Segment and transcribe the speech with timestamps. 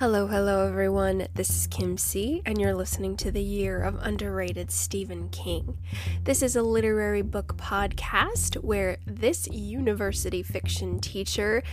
[0.00, 1.26] Hello, hello, everyone.
[1.34, 5.76] This is Kim C, and you're listening to The Year of Underrated Stephen King.
[6.22, 11.64] This is a literary book podcast where this university fiction teacher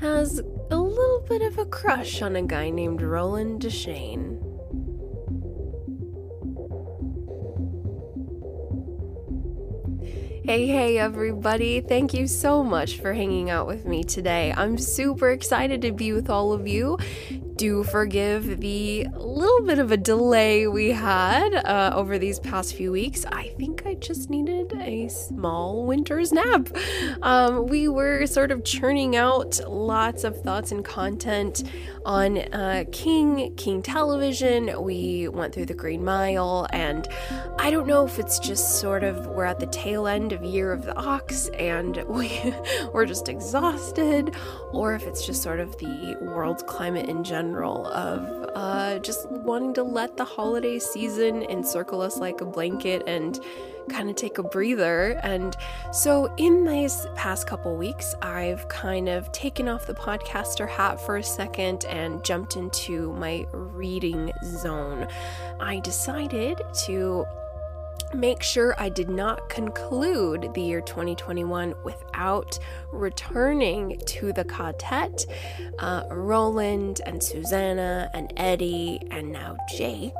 [0.00, 0.38] has
[0.70, 4.40] a little bit of a crush on a guy named Roland Deschain.
[10.46, 11.82] Hey, hey, everybody.
[11.82, 14.54] Thank you so much for hanging out with me today.
[14.56, 16.96] I'm super excited to be with all of you
[17.56, 22.92] do forgive the little bit of a delay we had uh, over these past few
[22.92, 23.24] weeks.
[23.26, 26.68] I think Just needed a small winter's nap.
[27.22, 31.64] Um, we were sort of churning out lots of thoughts and content
[32.04, 34.82] on uh, King, King Television.
[34.82, 37.08] We went through the Green Mile, and
[37.58, 40.72] I don't know if it's just sort of we're at the tail end of Year
[40.72, 42.54] of the Ox and we,
[42.92, 44.34] we're just exhausted,
[44.72, 49.30] or if it's just sort of the world's climate in general general of uh, just
[49.30, 53.40] wanting to let the holiday season encircle us like a blanket and
[53.88, 55.20] kind of take a breather.
[55.22, 55.56] And
[55.92, 61.16] so, in these past couple weeks, I've kind of taken off the podcaster hat for
[61.16, 65.08] a second and jumped into my reading zone.
[65.60, 67.26] I decided to
[68.14, 72.58] make sure I did not conclude the year 2021 without
[72.96, 75.24] returning to the quartet.
[75.78, 80.12] Uh, Roland and Susanna and Eddie and now Jake.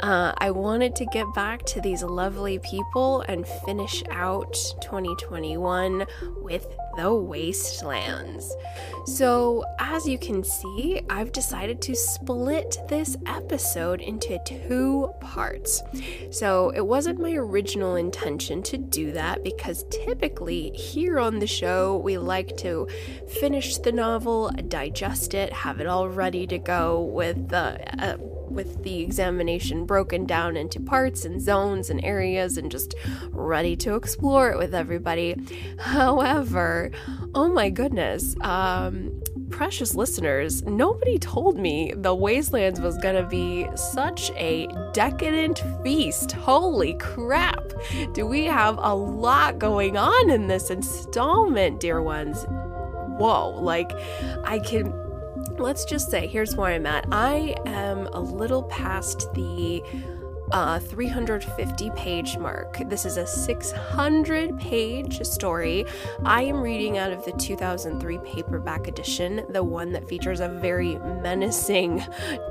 [0.00, 6.06] Uh, I wanted to get back to these lovely people and finish out 2021
[6.42, 8.54] with the wastelands.
[9.04, 15.82] So, as you can see, I've decided to split this episode into two parts.
[16.30, 21.98] So, it wasn't my original intention to do that because typically here on the show,
[22.06, 22.86] we like to
[23.40, 27.66] finish the novel, digest it, have it all ready to go with the
[28.00, 28.16] uh,
[28.48, 32.94] with the examination broken down into parts and zones and areas and just
[33.30, 35.34] ready to explore it with everybody.
[35.80, 36.92] However,
[37.34, 39.20] oh my goodness, um,
[39.50, 46.32] precious listeners, nobody told me the Wastelands was gonna be such a decadent feast.
[46.32, 47.72] Holy crap!
[48.12, 52.44] Do we have a lot going on in this installment, dear ones?
[53.18, 53.92] Whoa, like,
[54.44, 54.92] I can
[55.58, 57.06] let's just say here's where I'm at.
[57.12, 59.82] I am a little past the
[60.52, 62.78] uh, 350 page mark.
[62.88, 65.84] This is a 600 page story.
[66.24, 70.96] I am reading out of the 2003 paperback edition, the one that features a very
[70.96, 72.04] menacing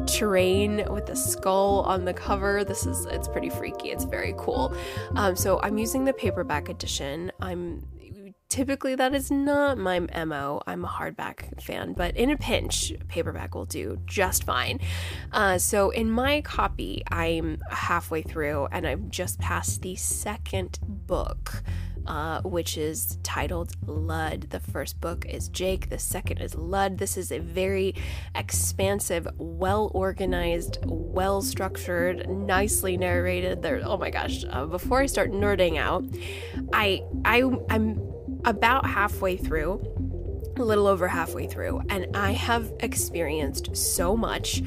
[0.08, 2.64] train with a skull on the cover.
[2.64, 3.90] This is, it's pretty freaky.
[3.90, 4.76] It's very cool.
[5.16, 7.32] Um, so I'm using the paperback edition.
[7.42, 7.82] I'm
[8.56, 10.62] typically that is not my MO.
[10.66, 14.80] I'm a hardback fan, but in a pinch, paperback will do just fine.
[15.34, 21.64] Uh, so in my copy, I'm halfway through and I've just passed the second book.
[22.08, 24.52] Uh, which is titled Lud.
[24.52, 27.00] The first book is Jake, the second is Lud.
[27.00, 27.96] This is a very
[28.36, 33.64] expansive, well organized, well structured, nicely narrated.
[33.64, 34.46] There, oh my gosh!
[34.48, 36.04] Uh, before I start nerding out,
[36.74, 38.00] I I I'm
[38.46, 39.82] about halfway through,
[40.58, 44.64] a little over halfway through, and I have experienced so much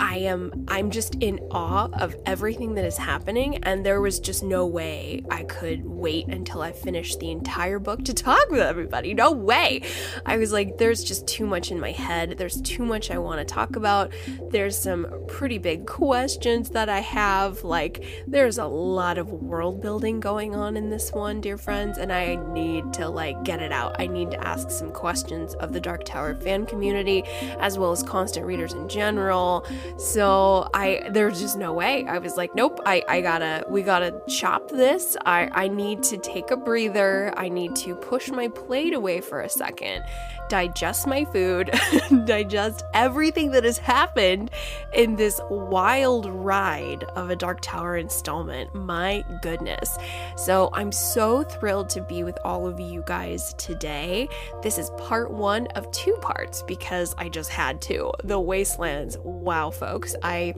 [0.00, 4.42] I am I'm just in awe of everything that is happening and there was just
[4.42, 9.12] no way I could wait until I finished the entire book to talk with everybody.
[9.12, 9.82] No way.
[10.24, 12.36] I was like there's just too much in my head.
[12.38, 14.12] There's too much I want to talk about.
[14.48, 20.18] There's some pretty big questions that I have like there's a lot of world building
[20.18, 23.96] going on in this one, dear friends, and I need to like get it out.
[24.00, 27.22] I need to ask some questions of the Dark Tower fan community
[27.58, 32.06] as well as constant readers in general so I there's just no way.
[32.06, 35.16] I was like, nope, I, I gotta we gotta chop this.
[35.26, 37.32] I, I need to take a breather.
[37.36, 40.04] I need to push my plate away for a second,
[40.50, 41.70] digest my food,
[42.26, 44.50] digest everything that has happened
[44.92, 48.74] in this wild ride of a Dark Tower installment.
[48.74, 49.96] My goodness.
[50.36, 54.28] So I'm so thrilled to be with all of you guys today.
[54.60, 58.12] This is part one of two parts because I just had to.
[58.24, 59.16] The Wastelands.
[59.18, 60.16] Wow, folks.
[60.22, 60.54] I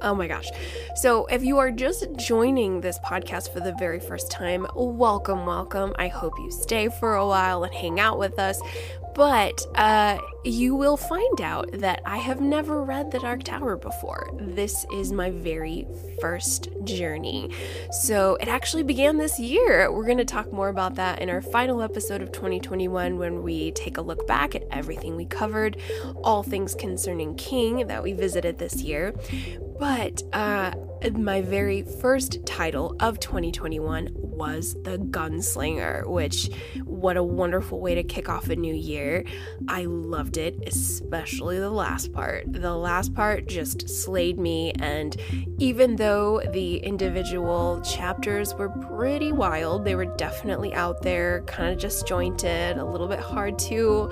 [0.00, 0.48] Oh my gosh.
[0.96, 5.92] So, if you are just joining this podcast for the very first time, welcome, welcome.
[5.98, 8.60] I hope you stay for a while and hang out with us.
[9.14, 14.30] but uh, you will find out that I have never read The Dark Tower before.
[14.38, 15.88] This is my very
[16.20, 17.50] first journey.
[17.90, 19.90] So it actually began this year.
[19.90, 23.72] We're going to talk more about that in our final episode of 2021 when we
[23.72, 25.78] take a look back at everything we covered,
[26.22, 29.14] all things concerning King that we visited this year.
[29.78, 30.72] But uh,
[31.12, 36.50] my very first title of 2021 was The Gunslinger, which,
[36.84, 39.24] what a wonderful way to kick off a new year.
[39.68, 42.52] I loved it, especially the last part.
[42.52, 45.16] The last part just slayed me, and
[45.58, 51.78] even though the individual chapters were pretty wild, they were definitely out there, kind of
[51.78, 54.10] disjointed, a little bit hard to,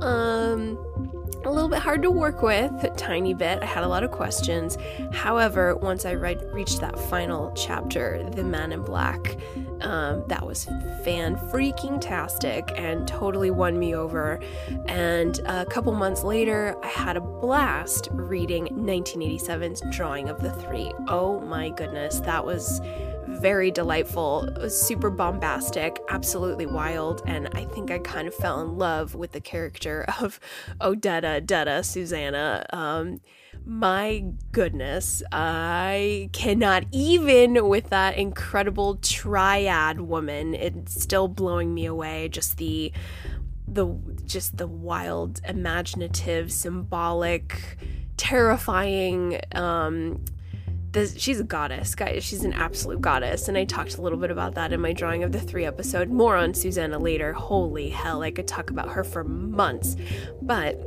[0.00, 0.78] um,
[1.46, 3.62] a little bit hard to work with, a tiny bit.
[3.62, 4.76] I had a lot of questions.
[5.12, 9.36] However, once I read, reached that final chapter, The Man in Black,
[9.80, 10.64] um, that was
[11.04, 14.40] fan freaking tastic and totally won me over.
[14.86, 20.92] And a couple months later, I had a blast reading 1987's Drawing of the Three.
[21.08, 22.80] Oh my goodness, that was
[23.46, 29.14] very delightful, super bombastic, absolutely wild, and I think I kind of fell in love
[29.14, 30.40] with the character of
[30.80, 32.66] Odetta, Detta, Susanna.
[32.70, 33.20] Um,
[33.64, 40.52] my goodness, I cannot even with that incredible triad woman.
[40.56, 42.28] It's still blowing me away.
[42.28, 42.90] Just the
[43.68, 43.86] the
[44.24, 47.78] just the wild, imaginative, symbolic,
[48.16, 50.24] terrifying um
[50.96, 52.24] this, she's a goddess, guys.
[52.24, 53.48] She's an absolute goddess.
[53.48, 56.08] And I talked a little bit about that in my drawing of the three episode.
[56.08, 57.32] More on Susanna later.
[57.32, 59.96] Holy hell, I could talk about her for months.
[60.42, 60.80] But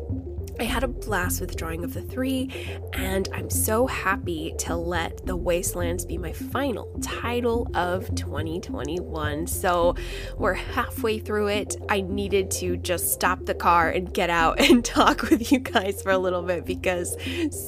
[0.60, 2.50] I had a blast with Drawing of the Three,
[2.92, 9.48] and I'm so happy to let The Wastelands be my final title of 2021.
[9.48, 9.96] So
[10.38, 11.78] we're halfway through it.
[11.88, 16.02] I needed to just stop the car and get out and talk with you guys
[16.02, 17.16] for a little bit because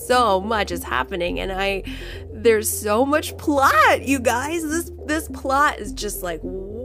[0.09, 1.83] so much is happening, and I
[2.33, 4.63] there's so much plot, you guys.
[4.63, 6.41] This this plot is just like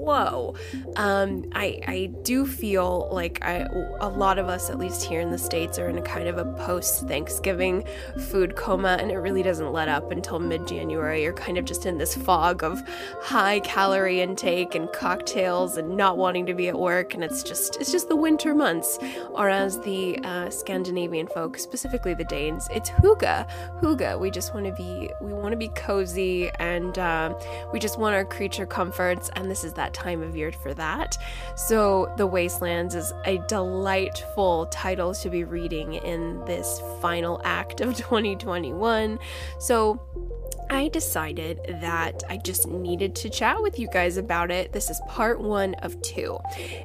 [0.06, 0.55] whoa.
[0.94, 3.67] Um, I I do feel like I
[4.00, 6.38] a lot of us, at least here in the states, are in a kind of
[6.38, 7.85] a post Thanksgiving
[8.29, 11.25] food coma, and it really doesn't let up until mid January.
[11.25, 12.82] You're kind of just in this fog of
[13.20, 17.76] high calorie intake and cocktails and not wanting to be at work, and it's just
[17.81, 18.99] it's just the winter months.
[19.32, 23.49] Or as the uh, Scandinavian folk, specifically the Danes, it's hygge,
[23.82, 24.20] hygge.
[24.20, 27.35] We just want to be we want to be cozy, and uh,
[27.73, 31.16] we just want our creature comforts, and this is that time of year for that.
[31.56, 37.96] So, The Wastelands is a delightful title to be reading in this final act of
[37.96, 39.19] 2021.
[39.58, 40.00] So,
[40.68, 44.72] I decided that I just needed to chat with you guys about it.
[44.72, 46.38] This is part one of two.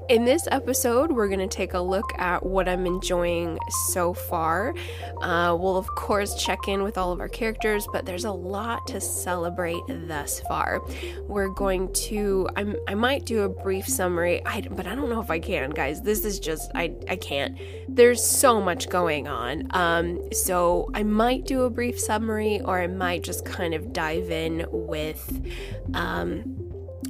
[0.07, 3.57] In this episode, we're going to take a look at what I'm enjoying
[3.93, 4.75] so far.
[5.21, 8.85] Uh, we'll, of course, check in with all of our characters, but there's a lot
[8.87, 10.81] to celebrate thus far.
[11.23, 15.21] We're going to, I'm, I might do a brief summary, I, but I don't know
[15.21, 16.01] if I can, guys.
[16.01, 17.57] This is just, I, I can't.
[17.87, 19.67] There's so much going on.
[19.71, 23.93] Um, so I might do a brief summary, or I might just kind kind of
[23.93, 25.47] dive in with
[25.93, 26.41] um,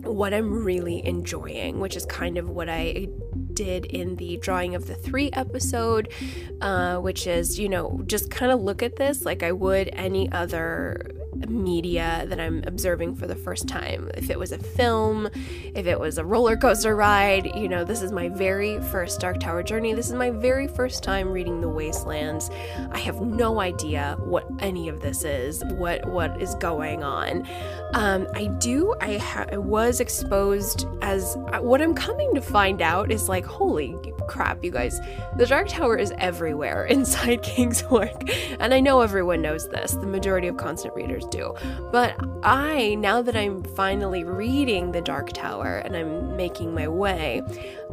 [0.03, 3.07] what I'm really enjoying, which is kind of what I
[3.53, 6.13] did in the drawing of the three episode,
[6.61, 10.31] uh, which is, you know, just kind of look at this like I would any
[10.31, 11.11] other
[11.49, 14.09] media that I'm observing for the first time.
[14.15, 15.29] If it was a film,
[15.75, 19.39] if it was a roller coaster ride, you know, this is my very first Dark
[19.39, 19.93] Tower journey.
[19.93, 22.49] This is my very first time reading The Wastelands.
[22.91, 27.47] I have no idea what any of this is, what what is going on.
[27.93, 28.95] Um, I do.
[29.01, 33.45] I, ha- I was exposed as uh, what I'm coming to find out is like,
[33.45, 33.95] holy
[34.27, 34.99] crap, you guys!
[35.37, 38.29] The Dark Tower is everywhere inside Kingswork,
[38.59, 39.93] and I know everyone knows this.
[39.93, 41.55] The majority of constant readers do.
[41.91, 47.41] But I, now that I'm finally reading The Dark Tower and I'm making my way,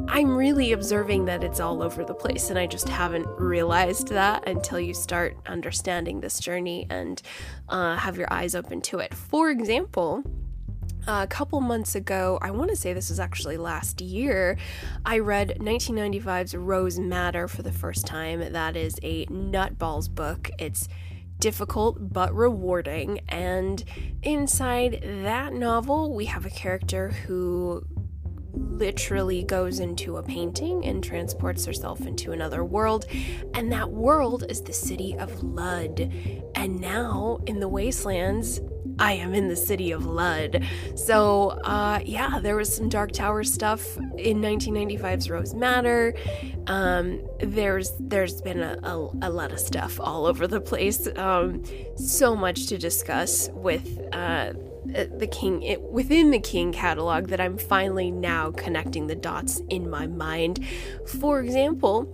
[0.08, 4.46] I'm really observing that it's all over the place, and I just haven't realized that
[4.46, 7.20] until you start understanding this journey and
[7.68, 9.14] uh, have your eyes open to it.
[9.14, 10.22] For example,
[11.08, 14.58] a couple months ago, I want to say this was actually last year,
[15.06, 18.52] I read 1995's Rose Madder for the first time.
[18.52, 20.50] That is a nutballs book.
[20.58, 20.88] It's
[21.38, 23.84] difficult but rewarding, and
[24.22, 27.84] inside that novel, we have a character who
[28.58, 33.06] literally goes into a painting and transports herself into another world.
[33.54, 36.12] And that world is the city of Lud.
[36.54, 38.60] And now in the wastelands,
[38.98, 40.64] I am in the city of Lud.
[40.96, 46.14] So, uh, yeah, there was some Dark Tower stuff in 1995's Rose Madder.
[46.66, 51.08] Um, there's there's been a, a, a, lot of stuff all over the place.
[51.16, 51.62] Um,
[51.96, 54.52] so much to discuss with uh,
[54.94, 59.60] Uh, the King it, within the King catalog that I'm finally now connecting the dots
[59.68, 60.64] in my mind.
[61.06, 62.06] For example,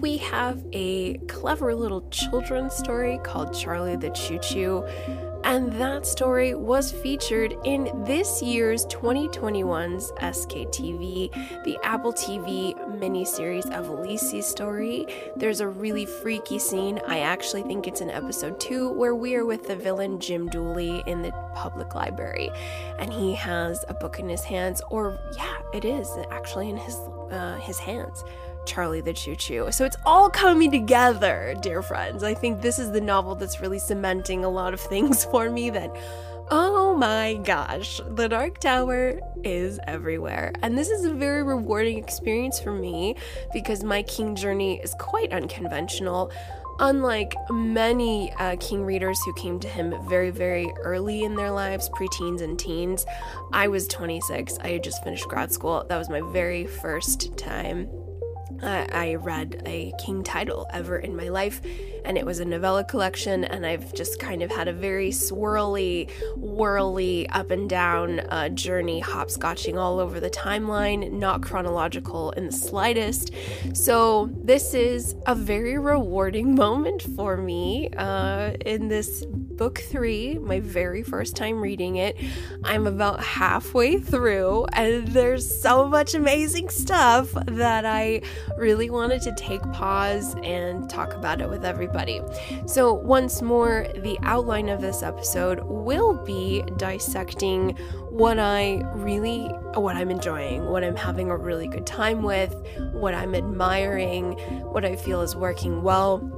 [0.00, 4.84] we have a clever little children's story called Charlie the Choo Choo
[5.46, 13.86] and that story was featured in this year's 2021's SKTV, the Apple TV miniseries of
[13.86, 15.06] Lisey's story.
[15.36, 19.44] There's a really freaky scene, I actually think it's in episode 2, where we are
[19.44, 22.50] with the villain Jim Dooley in the public library.
[22.98, 26.96] And he has a book in his hands, or yeah, it is actually in his
[27.30, 28.24] uh, his hands
[28.66, 29.68] Charlie the Choo Choo.
[29.70, 32.22] So it's all coming together, dear friends.
[32.22, 35.70] I think this is the novel that's really cementing a lot of things for me
[35.70, 35.96] that,
[36.50, 40.52] oh my gosh, The Dark Tower is everywhere.
[40.62, 43.16] And this is a very rewarding experience for me
[43.52, 46.30] because my King journey is quite unconventional.
[46.78, 51.88] Unlike many uh, King readers who came to him very, very early in their lives,
[51.88, 53.06] preteens and teens,
[53.54, 54.58] I was 26.
[54.58, 55.86] I had just finished grad school.
[55.88, 57.88] That was my very first time
[58.62, 61.60] I read a King title ever in my life,
[62.04, 63.44] and it was a novella collection.
[63.44, 69.02] And I've just kind of had a very swirly, whirly, up and down uh, journey,
[69.02, 73.32] hopscotching all over the timeline, not chronological in the slightest.
[73.74, 80.60] So, this is a very rewarding moment for me uh, in this book three, my
[80.60, 82.16] very first time reading it.
[82.62, 88.22] I'm about halfway through, and there's so much amazing stuff that I
[88.56, 92.20] really wanted to take pause and talk about it with everybody.
[92.66, 97.76] So, once more, the outline of this episode will be dissecting
[98.10, 102.54] what I really, what I'm enjoying, what I'm having a really good time with,
[102.92, 104.32] what I'm admiring,
[104.72, 106.32] what I feel is working well.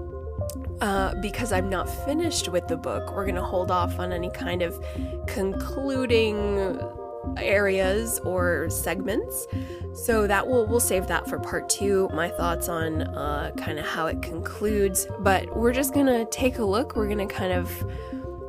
[0.81, 4.31] Uh, because I'm not finished with the book, we're going to hold off on any
[4.31, 4.81] kind of
[5.27, 6.79] concluding
[7.37, 9.47] areas or segments.
[9.95, 12.09] So that will we'll save that for part two.
[12.13, 15.07] My thoughts on uh, kind of how it concludes.
[15.21, 16.97] But we're just gonna take a look.
[16.97, 17.71] We're gonna kind of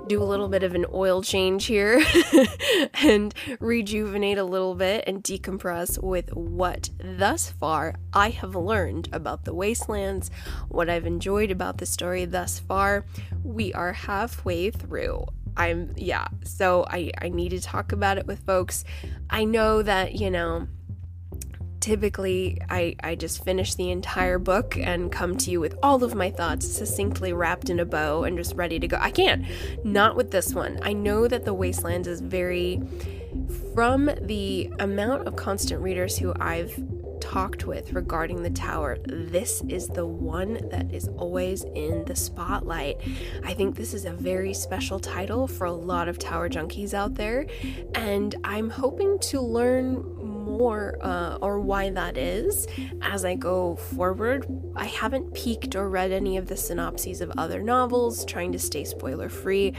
[0.09, 2.03] do a little bit of an oil change here
[2.95, 9.45] and rejuvenate a little bit and decompress with what thus far I have learned about
[9.45, 10.31] the wastelands,
[10.67, 13.05] what I've enjoyed about the story thus far.
[13.43, 15.27] We are halfway through.
[15.57, 18.83] I'm yeah, so I I need to talk about it with folks.
[19.29, 20.67] I know that, you know,
[21.79, 26.15] typically I, I just finish the entire book and come to you with all of
[26.15, 28.97] my thoughts succinctly wrapped in a bow and just ready to go.
[28.99, 29.45] I can't.
[29.83, 30.79] Not with this one.
[30.81, 32.81] I know that The Wastelands is very,
[33.73, 36.77] from the amount of constant readers who I've
[37.29, 42.97] talked with regarding the tower, this is the one that is always in the spotlight.
[43.43, 47.13] I think this is a very special title for a lot of tower junkies out
[47.13, 47.45] there,
[47.93, 52.67] and I'm hoping to learn more uh, or why that is
[53.03, 54.47] as I go forward.
[54.75, 58.83] I haven't peeked or read any of the synopses of other novels, trying to stay
[58.83, 59.75] spoiler free,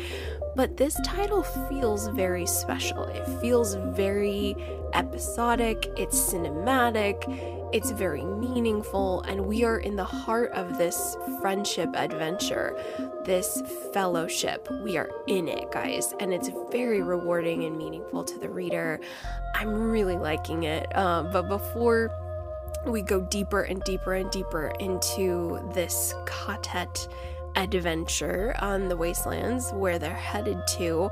[0.56, 3.04] but this title feels very special.
[3.04, 4.56] It feels very
[4.92, 7.24] episodic, it's cinematic,
[7.72, 12.76] it's very meaningful, and we are in the heart of this friendship adventure,
[13.24, 14.68] this fellowship.
[14.82, 19.00] We are in it, guys, and it's very rewarding and meaningful to the reader.
[19.54, 20.86] I'm really liking it.
[20.96, 22.10] Uh, but before
[22.86, 27.06] we go deeper and deeper and deeper into this quartet
[27.56, 31.10] adventure on the wastelands where they're headed to,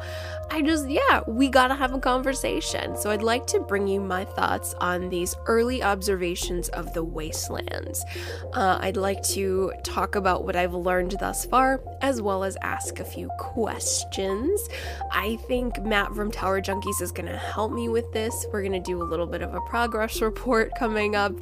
[0.50, 2.96] I just, yeah, we gotta have a conversation.
[2.96, 8.04] So I'd like to bring you my thoughts on these early observations of the wastelands.
[8.52, 13.00] Uh, I'd like to talk about what I've learned thus far, as well as ask
[13.00, 14.68] a few questions.
[15.12, 18.46] I think Matt from Tower Junkies is gonna help me with this.
[18.52, 21.32] We're gonna do a little bit of a progress report coming up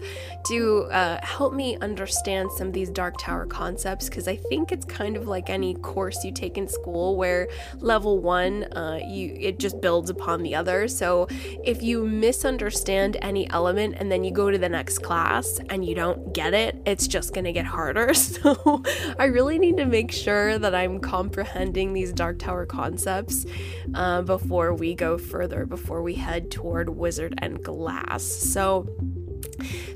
[0.47, 4.86] to uh, help me understand some of these Dark Tower concepts because I think it's
[4.89, 9.59] kind of like any course you take in school where level one, uh, you it
[9.59, 10.89] just builds upon the other.
[10.89, 11.29] So
[11.65, 15.95] if you misunderstand any element and then you go to the next class and you
[15.95, 18.13] don't get it, it's just gonna get harder.
[18.37, 18.83] So
[19.19, 23.47] I really need to make sure that I'm comprehending these Dark Tower concepts
[23.95, 28.25] uh, before we go further, before we head toward Wizard and Glass.
[28.25, 28.89] So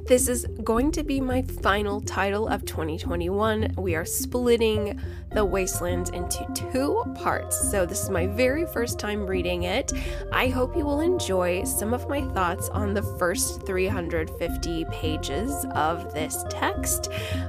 [0.07, 3.75] This is going to be my final title of 2021.
[3.77, 5.01] We are splitting
[5.33, 7.71] The Wastelands into two parts.
[7.71, 9.93] So, this is my very first time reading it.
[10.33, 16.13] I hope you will enjoy some of my thoughts on the first 350 pages of
[16.13, 17.09] this text.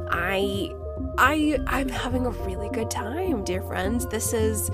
[0.09, 0.75] I
[1.17, 4.05] I I'm having a really good time, dear friends.
[4.05, 4.69] This is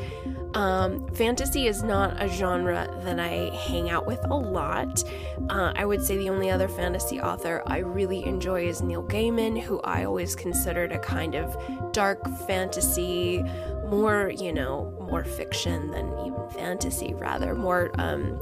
[0.57, 5.03] um, fantasy is not a genre that I hang out with a lot.
[5.51, 9.61] Uh, I would say the only other fantasy author I really enjoy is Neil Gaiman,
[9.61, 11.55] who I always considered a kind of
[11.93, 13.43] dark fantasy,
[13.87, 18.41] more, you know, more fiction than even fantasy, rather, more um,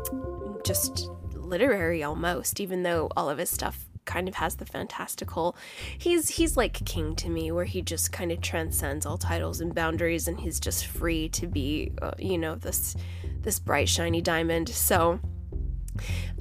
[0.64, 5.56] just literary almost, even though all of his stuff kind of has the fantastical.
[5.98, 9.74] He's he's like king to me, where he just kind of transcends all titles and
[9.74, 12.96] boundaries, and he's just free to be, uh, you know, this
[13.42, 14.70] this bright shiny diamond.
[14.70, 15.20] So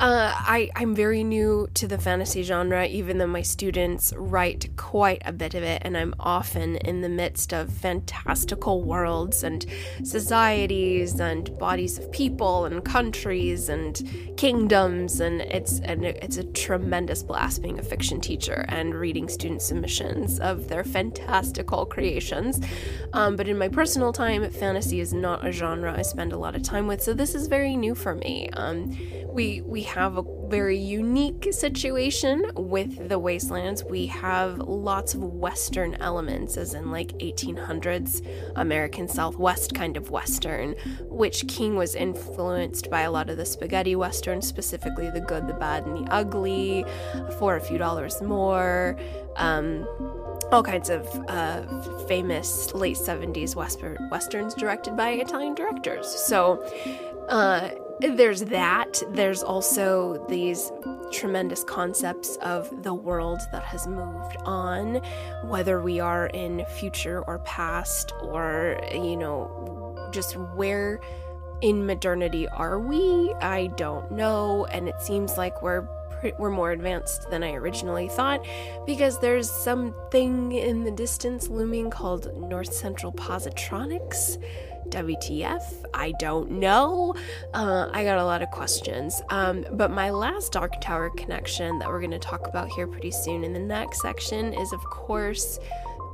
[0.01, 5.23] uh, I, I'm very new to the fantasy genre, even though my students write quite
[5.25, 9.65] a bit of it, and I'm often in the midst of fantastical worlds and
[10.03, 17.23] societies and bodies of people and countries and kingdoms, and it's and it's a tremendous
[17.23, 22.61] blast being a fiction teacher and reading student submissions of their fantastical creations.
[23.13, 26.57] Um, but in my personal time, fantasy is not a genre I spend a lot
[26.57, 28.51] of time with, so this is very new for me.
[28.55, 28.97] Um,
[29.29, 33.85] we we have a very unique situation with the wastelands.
[33.85, 40.75] We have lots of western elements, as in like 1800s American Southwest kind of western,
[41.09, 45.55] which King was influenced by a lot of the spaghetti western, specifically the good, the
[45.55, 46.85] bad, and the ugly,
[47.39, 48.97] for a few dollars more.
[49.37, 49.87] Um,
[50.53, 51.63] all kinds of uh,
[52.07, 56.07] famous late 70s westerns directed by Italian directors.
[56.07, 56.63] So,
[57.29, 57.71] uh,
[58.01, 59.03] there's that.
[59.11, 60.73] There's also these
[61.13, 64.97] tremendous concepts of the world that has moved on,
[65.45, 71.01] whether we are in future or past, or, you know, just where
[71.61, 73.33] in modernity are we?
[73.41, 74.67] I don't know.
[74.67, 75.89] And it seems like we're
[76.39, 78.47] we're more advanced than I originally thought
[78.87, 84.43] because there's something in the distance looming called North Central Positronics
[84.95, 85.85] WTF?
[85.93, 87.15] I don't know.
[87.53, 89.21] Uh, I got a lot of questions.
[89.29, 93.11] Um, but my last Dark Tower connection that we're going to talk about here pretty
[93.11, 95.59] soon in the next section is, of course,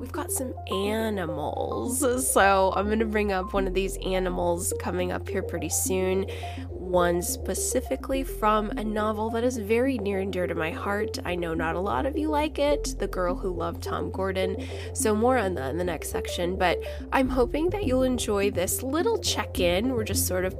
[0.00, 2.00] we've got some animals.
[2.32, 6.26] So I'm going to bring up one of these animals coming up here pretty soon.
[6.68, 11.18] One specifically from a novel that is very near and dear to my heart.
[11.24, 14.66] I know not a lot of you like it, The Girl Who Loved Tom Gordon.
[14.94, 16.56] So more on that in the next section.
[16.56, 16.78] But
[17.12, 19.92] I'm hoping that you'll enjoy this little check in.
[19.92, 20.56] We're just sort of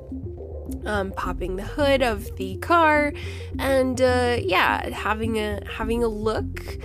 [0.84, 3.12] um, popping the hood of the car
[3.58, 6.78] and uh, yeah having a having a look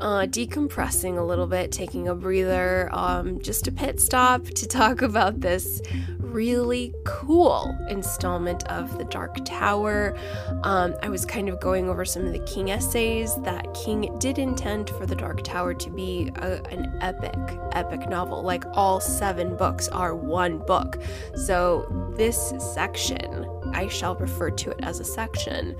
[0.00, 5.02] uh, decompressing a little bit, taking a breather, um, just a pit stop to talk
[5.08, 5.80] about this
[6.18, 10.16] really cool installment of The Dark Tower.
[10.62, 14.38] Um, I was kind of going over some of the King essays that King did
[14.38, 17.34] intend for The Dark Tower to be a, an epic,
[17.72, 18.42] epic novel.
[18.42, 21.00] Like all seven books are one book.
[21.34, 25.76] So this section, I shall refer to it as a section,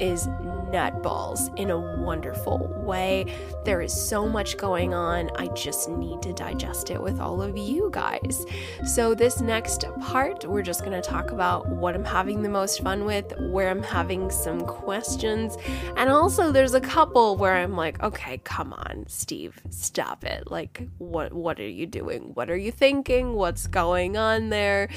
[0.00, 0.26] is
[0.72, 3.26] nutballs in a wonderful way.
[3.64, 5.30] There is so much going on.
[5.36, 8.44] I just need to digest it with all of you guys.
[8.84, 12.82] So, this next part, we're just going to talk about what I'm having the most
[12.82, 15.56] fun with, where I'm having some questions,
[15.96, 20.50] and also there's a couple where I'm like, okay, come on, Steve, stop it.
[20.50, 22.32] Like, what what are you doing?
[22.34, 23.34] What are you thinking?
[23.34, 24.88] What's going on there?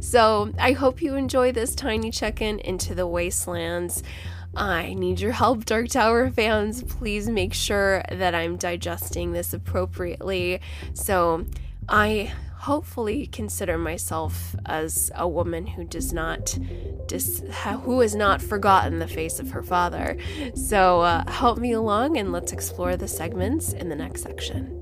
[0.00, 4.02] So, I hope you enjoy this tiny check-in into the wastelands.
[4.54, 6.82] I need your help, Dark Tower fans.
[6.82, 10.60] Please make sure that I'm digesting this appropriately.
[10.94, 11.46] So,
[11.88, 16.56] I hopefully consider myself as a woman who does not
[17.06, 17.42] dis-
[17.82, 20.16] who has not forgotten the face of her father.
[20.54, 24.78] So, uh, help me along and let's explore the segments in the next section.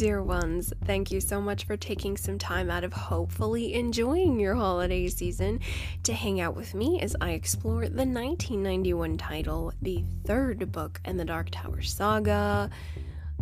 [0.00, 0.72] Dear ones.
[0.86, 5.60] Thank you so much for taking some time out of hopefully enjoying your holiday season
[6.04, 11.18] to hang out with me as I explore the 1991 title, the third book in
[11.18, 12.70] the Dark Tower saga.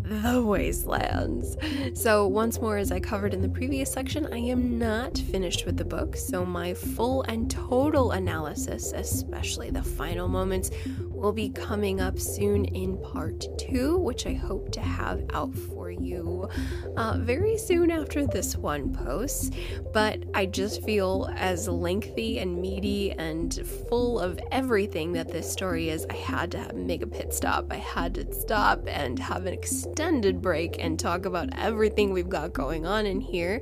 [0.02, 1.56] The Wastelands.
[2.00, 5.76] So, once more, as I covered in the previous section, I am not finished with
[5.76, 10.70] the book, so my full and total analysis, especially the final moments,
[11.18, 15.90] will be coming up soon in part two, which I hope to have out for
[15.90, 16.48] you
[16.96, 19.50] uh, very soon after this one posts.
[19.92, 23.54] But I just feel as lengthy and meaty and
[23.88, 27.66] full of everything that this story is, I had to make a pit stop.
[27.70, 32.52] I had to stop and have an extended break and talk about everything we've got
[32.52, 33.60] going on in here.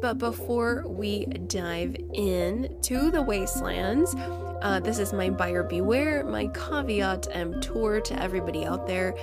[0.00, 4.14] But before we dive in to the wastelands,
[4.62, 9.14] uh, this is my buyer beware, my caveat emptor to everybody out there.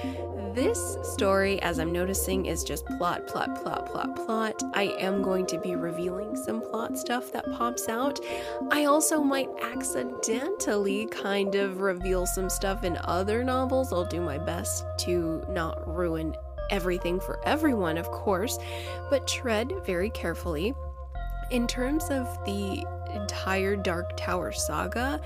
[0.53, 4.61] This story, as I'm noticing, is just plot, plot, plot, plot, plot.
[4.73, 8.19] I am going to be revealing some plot stuff that pops out.
[8.71, 13.93] I also might accidentally kind of reveal some stuff in other novels.
[13.93, 16.35] I'll do my best to not ruin
[16.71, 18.57] everything for everyone, of course,
[19.09, 20.73] but tread very carefully.
[21.51, 25.19] In terms of the entire Dark Tower saga,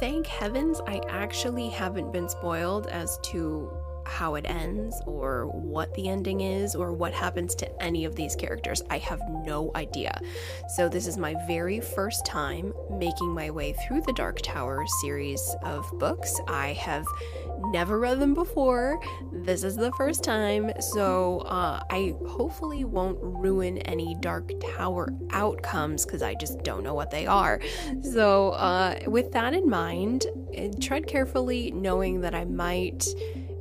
[0.00, 3.70] thank heavens I actually haven't been spoiled as to
[4.06, 8.34] how it ends or what the ending is or what happens to any of these
[8.36, 8.82] characters.
[8.90, 10.20] I have no idea.
[10.74, 15.54] So, this is my very first time making my way through the Dark Tower series
[15.62, 16.40] of books.
[16.48, 17.06] I have
[17.72, 19.00] never read them before.
[19.32, 26.04] This is the first time, so uh, I hopefully won't ruin any Dark Tower outcomes
[26.04, 27.60] because I just don't know what they are.
[28.02, 33.06] So, uh, with that in mind, eh, tread carefully, knowing that I might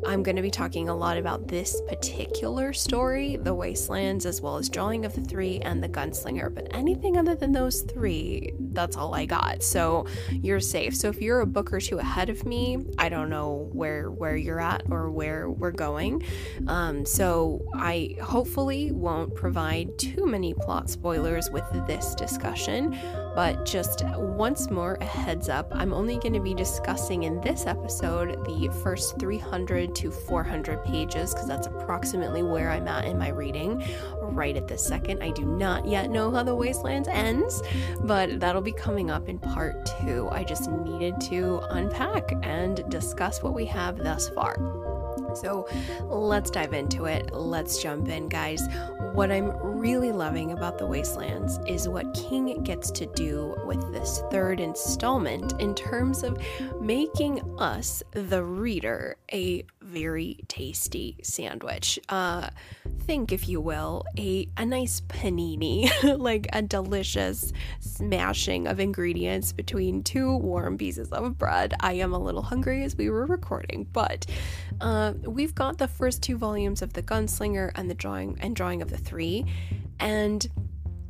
[0.06, 4.58] I'm going to be talking a lot about this particular story, The Wastelands, as well
[4.58, 6.54] as Drawing of the Three and The Gunslinger.
[6.54, 9.64] But anything other than those three, that's all I got.
[9.64, 10.96] So you're safe.
[10.96, 14.36] So if you're a book or two ahead of me, I don't know where where
[14.36, 16.24] you're at or where we're going.
[16.68, 22.98] Um, so I hopefully won't provide too many plot spoilers with this discussion.
[23.36, 27.66] But just once more, a heads up I'm only going to be discussing in this
[27.66, 33.30] episode the first 300 to 400 pages because that's approximately where I'm at in my
[33.30, 33.84] reading
[34.22, 35.22] right at this second.
[35.22, 37.62] I do not yet know how The Wastelands ends,
[38.02, 40.30] but that'll be coming up in part two.
[40.32, 44.95] I just needed to unpack and discuss what we have thus far.
[45.36, 45.68] So
[46.04, 47.32] let's dive into it.
[47.34, 48.62] Let's jump in, guys.
[49.14, 54.22] What I'm really loving about The Wastelands is what King gets to do with this
[54.32, 56.38] third installment in terms of
[56.82, 62.00] making us, the reader, a very tasty sandwich.
[62.10, 62.50] Uh,
[63.06, 70.04] think, if you will, a, a nice panini, like a delicious smashing of ingredients between
[70.04, 71.76] two warm pieces of bread.
[71.80, 74.26] I am a little hungry as we were recording, but
[74.82, 78.82] uh, we've got the first two volumes of the Gunslinger and the drawing and drawing
[78.82, 79.46] of the three,
[80.00, 80.48] and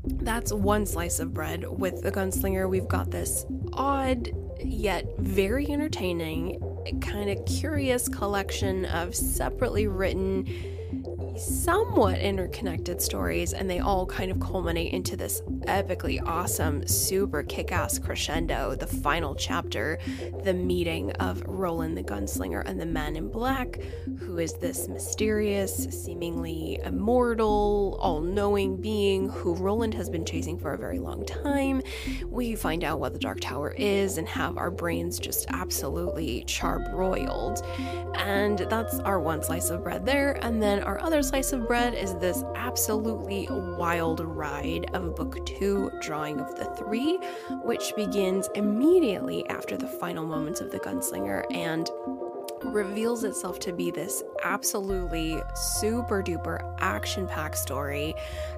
[0.03, 1.65] that's one slice of bread.
[1.67, 4.29] With the Gunslinger, we've got this odd
[4.63, 6.59] yet very entertaining,
[7.01, 10.74] kind of curious collection of separately written
[11.37, 17.71] somewhat interconnected stories, and they all kind of culminate into this epically awesome, super kick
[17.71, 18.75] ass crescendo.
[18.75, 19.99] The final chapter,
[20.43, 23.79] the meeting of Roland the Gunslinger and the Man in Black,
[24.19, 30.73] who is this mysterious, seemingly immortal, all knowing being who Roland has been chasing for
[30.73, 31.81] a very long time.
[32.27, 37.65] We find out what the Dark Tower is and have our brains just absolutely charbroiled.
[38.17, 41.95] And that's our one slice of bread there, and then our other slice of bread
[41.95, 47.17] is this absolutely wild ride of book two, Drawing of the Three,
[47.63, 51.89] which begins immediately after the final moments of the gunslinger and
[52.63, 58.13] reveals itself to be this absolutely super duper action packed story,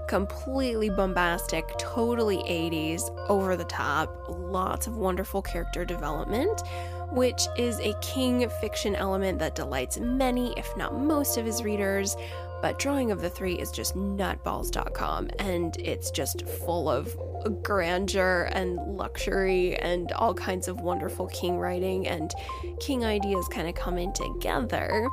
[0.10, 6.64] completely bombastic, totally 80s, over the top, lots of wonderful character development
[7.12, 12.16] which is a King fiction element that delights many, if not most, of his readers.
[12.62, 17.16] But Drawing of the Three is just nutballs.com and it's just full of
[17.62, 22.34] grandeur and luxury and all kinds of wonderful King writing and
[22.80, 25.08] King ideas kind of coming together.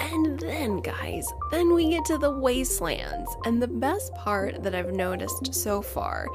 [0.00, 3.30] And then, guys, then we get to the wastelands.
[3.44, 6.28] And the best part that I've noticed so far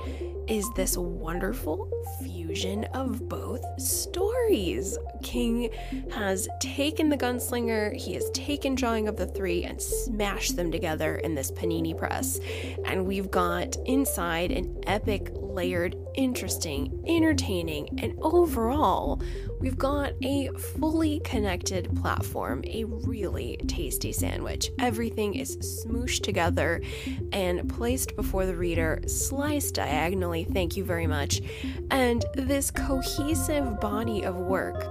[0.48, 1.90] is this wonderful
[2.22, 4.98] fusion of both stories.
[5.22, 5.70] King
[6.12, 11.16] has taken the gunslinger, he has taken Drawing of the Three, and smashed them together
[11.18, 12.40] in this panini press.
[12.86, 19.22] And we've got inside an epic, layered, interesting, entertaining, and overall,
[19.64, 24.70] we've got a fully connected platform, a really tasty sandwich.
[24.78, 26.82] Everything is smooshed together
[27.32, 30.44] and placed before the reader, sliced diagonally.
[30.44, 31.42] Thank you very much.
[31.92, 34.86] And this cohesive body of work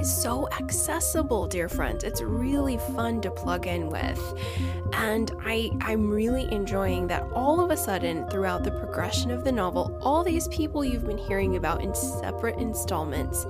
[0.00, 2.02] is so accessible, dear friends.
[2.02, 4.20] It's really fun to plug in with.
[4.94, 9.52] And I I'm really enjoying that all of a sudden throughout the progression of the
[9.52, 13.46] novel, all these people you've been hearing about in separate installments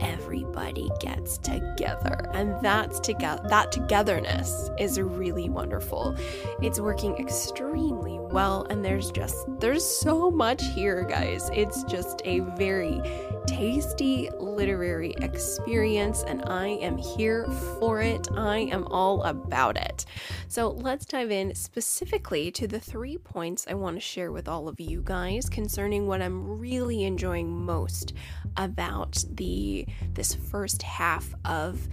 [0.00, 2.30] everybody gets together.
[2.32, 6.14] And that's together that togetherness is really wonderful.
[6.62, 11.48] It's working extremely well and there's just there's so much here guys.
[11.52, 13.00] It's just a very
[13.46, 17.46] tasty literary experience and I am here
[17.78, 18.26] for it.
[18.36, 20.04] I am all about it.
[20.48, 24.68] So let's dive in specifically to the three points I want to share with all
[24.68, 28.14] of you guys concerning what I'm really enjoying most
[28.56, 31.88] about the this first half of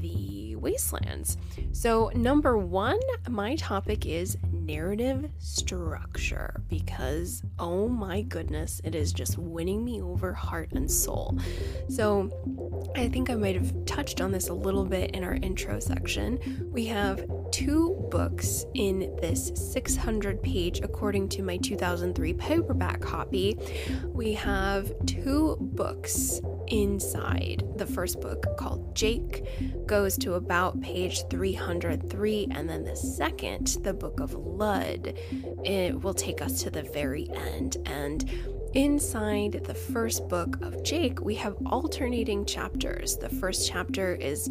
[0.00, 1.36] the wastelands.
[1.72, 9.38] So, number one, my topic is narrative structure because oh my goodness, it is just
[9.38, 11.38] winning me over heart and soul.
[11.88, 12.30] So,
[12.96, 16.68] I think I might have touched on this a little bit in our intro section.
[16.72, 23.58] We have two books in this 600 page, according to my 2003 paperback copy.
[24.06, 27.64] We have two books inside.
[27.76, 29.44] The first book, called Jake,
[29.86, 35.14] goes to about page 303, and then the second, the Book of Lud,
[35.64, 37.76] it will take us to the very end.
[37.86, 38.30] And
[38.74, 43.16] Inside the first book of Jake, we have alternating chapters.
[43.16, 44.48] The first chapter is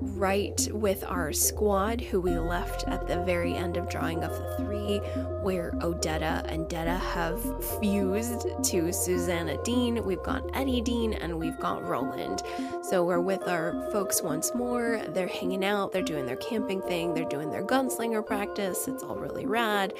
[0.00, 4.56] right with our squad, who we left at the very end of Drawing of the
[4.56, 4.98] Three,
[5.42, 7.40] where Odetta and Detta have
[7.80, 10.04] fused to Susanna Dean.
[10.04, 12.42] We've got Eddie Dean and we've got Roland.
[12.82, 15.02] So we're with our folks once more.
[15.08, 18.88] They're hanging out, they're doing their camping thing, they're doing their gunslinger practice.
[18.88, 19.94] It's all really rad.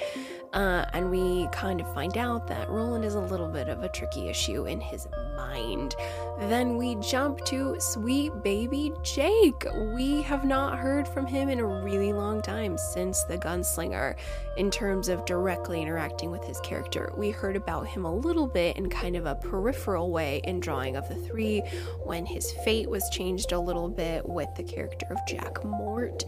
[0.52, 3.88] Uh, and we kind of find out that Roland is a little bit of a
[3.88, 5.06] tricky issue in his
[5.36, 5.94] mind.
[6.38, 9.66] Then we jump to sweet baby Jake.
[9.94, 14.14] We have not heard from him in a really long time since the gunslinger
[14.58, 17.12] in terms of directly interacting with his character.
[17.16, 20.96] We heard about him a little bit in kind of a peripheral way in Drawing
[20.96, 21.60] of the Three
[22.04, 26.24] when his fate was changed a little bit with the character of Jack Mort.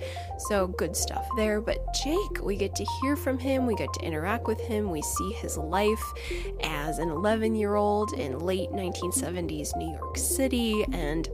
[0.49, 1.61] So good stuff there.
[1.61, 5.03] But Jake, we get to hear from him, we get to interact with him, we
[5.03, 6.03] see his life
[6.62, 11.29] as an 11 year old in late 1970s New York City, and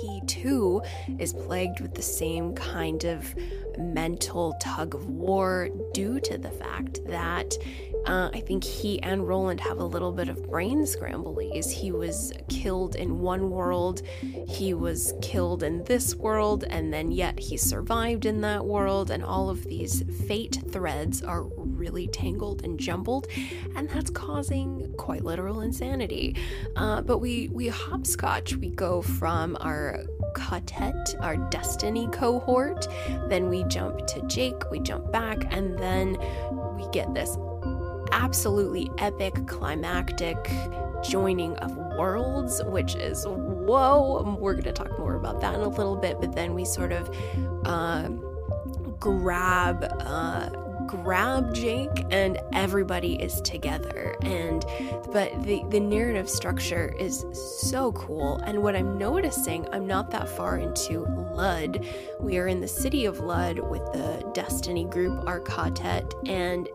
[0.00, 0.82] he too
[1.18, 3.34] is plagued with the same kind of
[3.78, 7.56] mental tug of war due to the fact that
[8.06, 11.70] uh, I think he and Roland have a little bit of brain scramblies.
[11.70, 14.02] He was killed in one world,
[14.48, 19.24] he was killed in this world, and then yet he survived in that world, and
[19.24, 21.44] all of these fate threads are
[21.82, 23.26] really tangled and jumbled,
[23.74, 26.36] and that's causing quite literal insanity.
[26.76, 28.54] Uh, but we we hopscotch.
[28.56, 32.86] We go from our quartet, our destiny cohort,
[33.28, 36.16] then we jump to Jake, we jump back, and then
[36.76, 37.36] we get this
[38.12, 40.38] absolutely epic, climactic
[41.02, 44.36] joining of worlds, which is whoa.
[44.40, 46.92] We're going to talk more about that in a little bit, but then we sort
[46.92, 47.10] of
[47.64, 48.08] uh,
[49.00, 49.84] grab.
[50.00, 50.61] Uh,
[50.92, 54.14] grab Jake and everybody is together.
[54.22, 54.64] And
[55.10, 57.24] but the the narrative structure is
[57.70, 58.36] so cool.
[58.38, 61.00] And what I'm noticing I'm not that far into
[61.34, 61.86] Lud.
[62.20, 65.40] We are in the city of Lud with the Destiny group our
[66.26, 66.68] and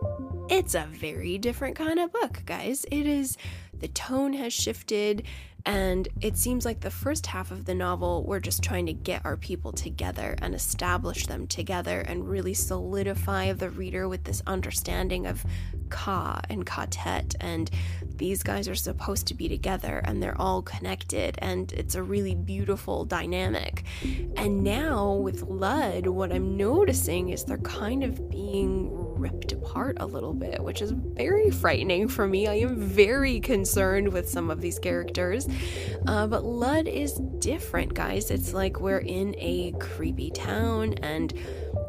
[0.50, 2.86] it's a very different kind of book, guys.
[2.92, 3.38] It is,
[3.74, 5.24] the tone has shifted,
[5.68, 9.26] and it seems like the first half of the novel, we're just trying to get
[9.26, 15.28] our people together and establish them together and really solidify the reader with this understanding
[15.28, 15.46] of
[15.90, 17.36] Ka and Quartet.
[17.42, 17.70] And
[18.16, 22.34] these guys are supposed to be together and they're all connected, and it's a really
[22.34, 23.84] beautiful dynamic.
[24.38, 30.06] And now with Lud, what I'm noticing is they're kind of being ripped apart a
[30.06, 32.48] little bit, which is very frightening for me.
[32.48, 35.48] I am very concerned with some of these characters.
[36.06, 38.32] Uh, but Lud is different, guys.
[38.32, 41.34] It's like we're in a creepy town and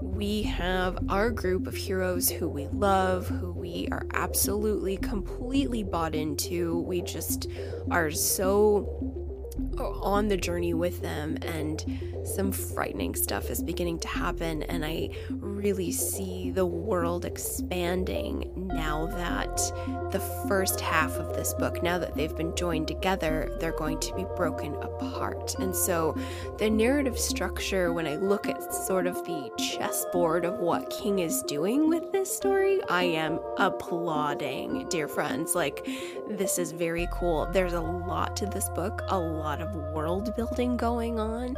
[0.02, 6.14] we have our group of heroes who we love, who we are absolutely completely bought
[6.14, 6.81] into.
[6.81, 7.48] We just
[7.90, 9.28] are so
[9.80, 11.84] on the journey with them and
[12.24, 19.06] some frightening stuff is beginning to happen and i really see the world expanding now
[19.06, 19.56] that
[20.12, 24.14] the first half of this book now that they've been joined together they're going to
[24.14, 25.54] be broken apart.
[25.58, 26.16] And so
[26.58, 31.42] the narrative structure when i look at sort of the chessboard of what king is
[31.42, 35.54] doing with this story i am applauding dear friends.
[35.54, 35.86] Like
[36.28, 37.48] this is very cool.
[37.52, 41.57] There's a lot to this book a lot of world building going on.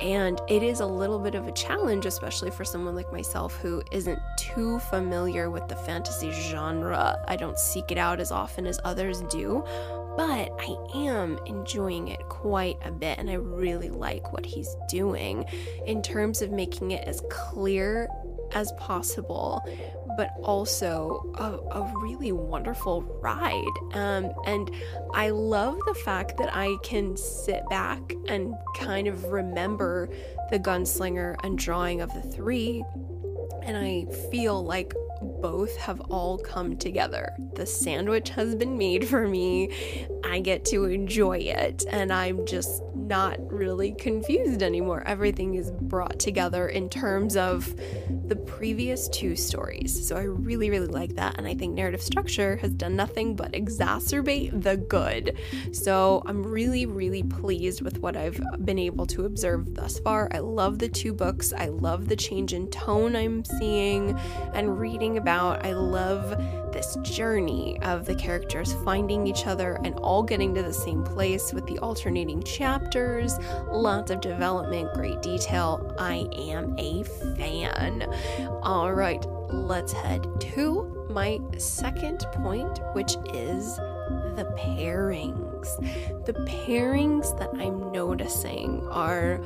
[0.00, 3.82] And it is a little bit of a challenge, especially for someone like myself who
[3.92, 7.22] isn't too familiar with the fantasy genre.
[7.28, 9.64] I don't seek it out as often as others do,
[10.16, 15.46] but I am enjoying it quite a bit, and I really like what he's doing
[15.86, 18.08] in terms of making it as clear
[18.54, 19.62] as possible
[20.16, 23.64] but also a, a really wonderful ride.
[23.94, 24.70] Um, and
[25.14, 30.08] I love the fact that I can sit back and kind of remember
[30.50, 32.84] the gunslinger and drawing of the three.
[33.62, 34.92] And I feel like
[35.42, 37.36] both have all come together.
[37.54, 40.08] The sandwich has been made for me.
[40.24, 45.02] I get to enjoy it, and I'm just not really confused anymore.
[45.04, 47.74] Everything is brought together in terms of
[48.28, 50.06] the previous two stories.
[50.06, 51.36] So I really, really like that.
[51.36, 55.36] And I think narrative structure has done nothing but exacerbate the good.
[55.72, 60.28] So I'm really, really pleased with what I've been able to observe thus far.
[60.32, 61.52] I love the two books.
[61.52, 64.18] I love the change in tone I'm seeing
[64.54, 65.31] and reading about.
[65.32, 66.30] I love
[66.72, 71.52] this journey of the characters finding each other and all getting to the same place
[71.52, 75.94] with the alternating chapters, lots of development, great detail.
[75.98, 78.06] I am a fan.
[78.62, 85.76] All right, let's head to my second point, which is the pairings.
[86.24, 89.40] The pairings that I'm noticing are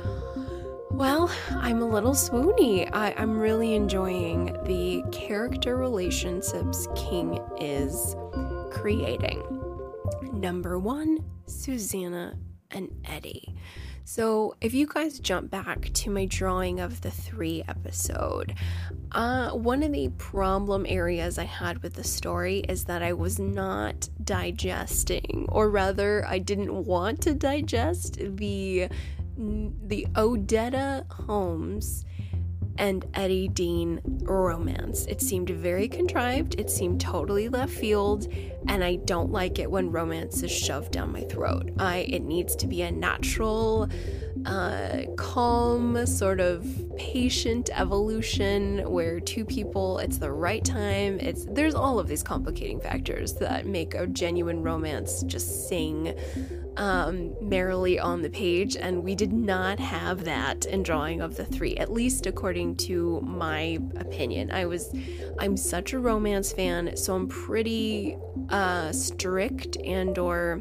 [0.91, 2.89] well, I'm a little swoony.
[2.93, 8.15] I, am really enjoying the character relationships King is
[8.71, 9.43] creating.
[10.31, 12.37] Number one, Susanna
[12.71, 13.55] and Eddie.
[14.05, 18.55] So, if you guys jump back to my drawing of the three episode,
[19.11, 23.37] uh, one of the problem areas I had with the story is that I was
[23.37, 28.87] not digesting, or rather, I didn't want to digest the
[29.37, 32.05] the Odetta Holmes
[32.77, 35.05] and Eddie Dean romance.
[35.05, 38.31] It seemed very contrived, it seemed totally left field,
[38.67, 41.71] and I don't like it when romance is shoved down my throat.
[41.79, 43.89] I it needs to be a natural
[44.45, 46.65] uh, calm, sort of
[46.97, 51.19] patient evolution where two people, it's the right time.
[51.19, 56.15] It's there's all of these complicating factors that make a genuine romance just sing
[56.77, 61.45] um, merrily on the page, and we did not have that in drawing of the
[61.45, 64.51] three, at least according to my opinion.
[64.51, 64.93] I was,
[65.39, 68.17] I'm such a romance fan, so I'm pretty
[68.49, 70.59] uh, strict and or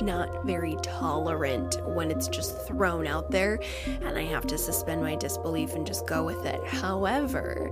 [0.00, 3.58] not very tolerant when it's just thrown out there
[4.02, 6.64] and I have to suspend my disbelief and just go with it.
[6.64, 7.70] However,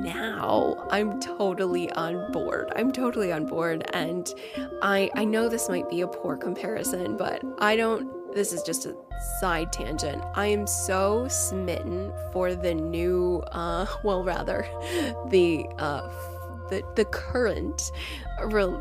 [0.00, 2.72] now I'm totally on board.
[2.76, 4.32] I'm totally on board and
[4.82, 8.86] I I know this might be a poor comparison, but I don't this is just
[8.86, 8.96] a
[9.40, 10.22] side tangent.
[10.34, 14.66] I am so smitten for the new uh well rather
[15.28, 16.10] the uh
[16.68, 17.90] the, the current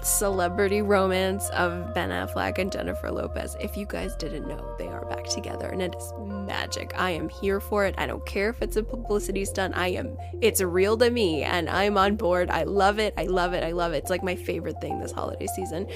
[0.03, 3.55] celebrity romance of Ben Affleck and Jennifer Lopez.
[3.59, 6.11] If you guys didn't know, they are back together and it is
[6.47, 6.93] magic.
[6.95, 7.95] I am here for it.
[7.97, 9.77] I don't care if it's a publicity stunt.
[9.77, 12.49] I am it's real to me and I'm on board.
[12.49, 13.13] I love it.
[13.17, 13.63] I love it.
[13.63, 13.97] I love it.
[13.97, 15.87] It's like my favorite thing this holiday season.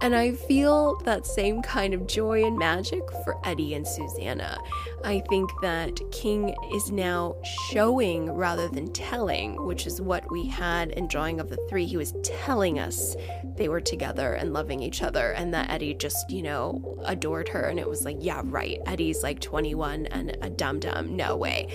[0.00, 4.58] And I feel that same kind of joy and magic for Eddie and Susanna.
[5.04, 7.36] I think that King is now
[7.70, 11.84] showing rather than telling, which is what we had in Drawing of the Three.
[11.84, 13.14] He was telling us
[13.56, 17.62] they were together and loving each other, and that Eddie just, you know, adored her.
[17.62, 18.78] And it was like, yeah, right.
[18.86, 21.16] Eddie's like 21 and a dum dum.
[21.16, 21.68] No way.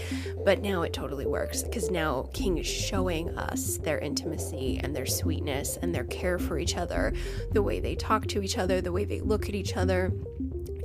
[0.44, 5.06] But now it totally works because now King is showing us their intimacy and their
[5.06, 7.14] sweetness and their care for each other,
[7.52, 10.12] the way they talk to each other, the way they look at each other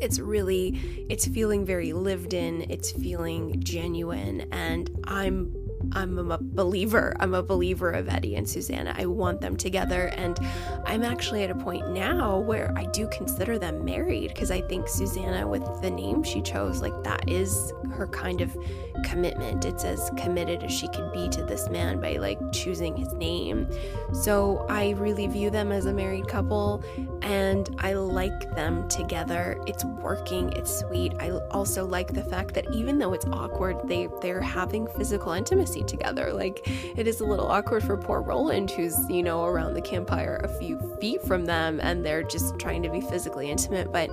[0.01, 5.55] it's really it's feeling very lived in it's feeling genuine and i'm
[5.93, 7.15] I'm a believer.
[7.21, 8.95] I'm a believer of Eddie and Susanna.
[8.97, 10.09] I want them together.
[10.17, 10.39] And
[10.85, 14.89] I'm actually at a point now where I do consider them married because I think
[14.89, 18.57] Susanna, with the name she chose, like that is her kind of
[19.05, 19.65] commitment.
[19.65, 23.69] It's as committed as she can be to this man by like choosing his name.
[24.13, 26.85] So I really view them as a married couple
[27.23, 29.61] and I like them together.
[29.67, 31.13] It's working, it's sweet.
[31.19, 35.80] I also like the fact that even though it's awkward, they they're having physical intimacy
[35.87, 36.33] together.
[36.33, 36.61] Like
[36.99, 40.49] it is a little awkward for poor Roland who's, you know, around the campfire a
[40.59, 44.11] few feet from them and they're just trying to be physically intimate, but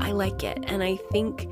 [0.00, 0.58] I like it.
[0.66, 1.48] And I think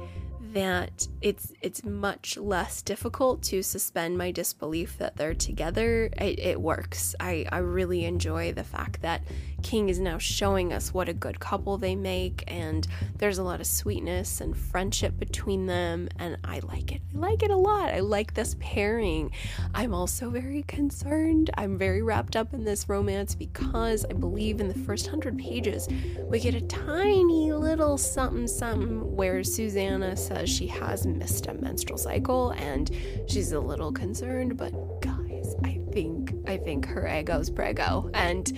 [0.53, 6.09] that it's it's much less difficult to suspend my disbelief that they're together.
[6.17, 7.15] It, it, works.
[7.21, 9.23] I, I really enjoy the fact that
[9.63, 12.87] King is now showing us what a good couple they make, and
[13.17, 17.03] there's a lot of sweetness and friendship between them, and I like it.
[17.15, 17.89] I like it a lot.
[17.89, 19.33] I like this pairing.
[19.75, 21.51] I'm also very concerned.
[21.55, 25.89] I'm very wrapped up in this romance because I believe in the first hundred pages
[26.25, 31.99] we get a tiny little something something where Susanna says she has missed a menstrual
[31.99, 32.91] cycle and
[33.27, 38.53] she's a little concerned, but guys, I think I think her ego's prego and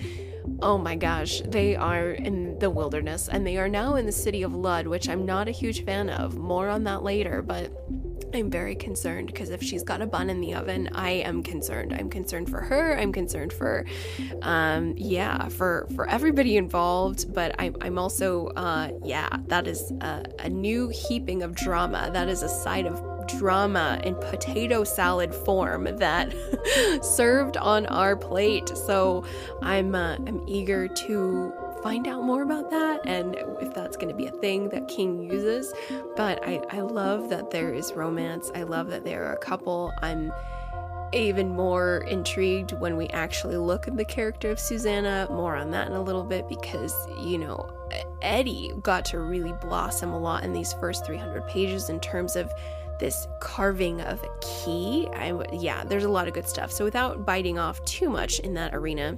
[0.61, 4.43] oh my gosh, they are in the wilderness and they are now in the city
[4.43, 6.37] of Lud, which I'm not a huge fan of.
[6.37, 7.71] More on that later, but
[8.33, 11.93] I'm very concerned because if she's got a bun in the oven, I am concerned.
[11.93, 12.97] I'm concerned for her.
[12.97, 13.85] I'm concerned for,
[14.41, 17.33] um, yeah, for for everybody involved.
[17.33, 22.09] But I'm I'm also, uh, yeah, that is a, a new heaping of drama.
[22.13, 26.33] That is a side of drama in potato salad form that
[27.01, 28.69] served on our plate.
[28.69, 29.23] So
[29.61, 34.13] I'm uh, I'm eager to find out more about that and if that's going to
[34.13, 35.73] be a thing that King uses.
[36.15, 38.51] But I, I love that there is romance.
[38.53, 39.91] I love that they're a couple.
[40.01, 40.31] I'm
[41.13, 45.27] even more intrigued when we actually look at the character of Susanna.
[45.29, 47.69] More on that in a little bit because, you know,
[48.21, 52.51] Eddie got to really blossom a lot in these first 300 pages in terms of
[53.01, 55.09] this carving of a key.
[55.13, 56.71] I, yeah, there's a lot of good stuff.
[56.71, 59.17] So without biting off too much in that arena,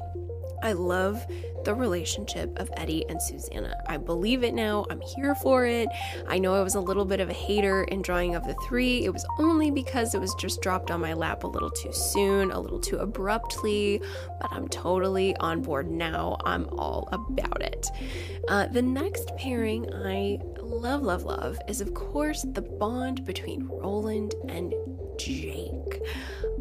[0.64, 1.24] I love
[1.66, 3.76] the relationship of Eddie and Susanna.
[3.88, 4.86] I believe it now.
[4.90, 5.88] I'm here for it.
[6.28, 9.06] I know I was a little bit of a hater in drawing of the three.
[9.06, 12.52] It was only because it was just dropped on my lap a little too soon,
[12.52, 14.02] a little too abruptly,
[14.42, 16.38] but I'm totally on board now.
[16.46, 17.88] I'm all about it.
[18.48, 24.36] Uh, the next pairing I love, love, love is, of course, the bond between Roland
[24.48, 24.74] and
[25.18, 26.02] Jake.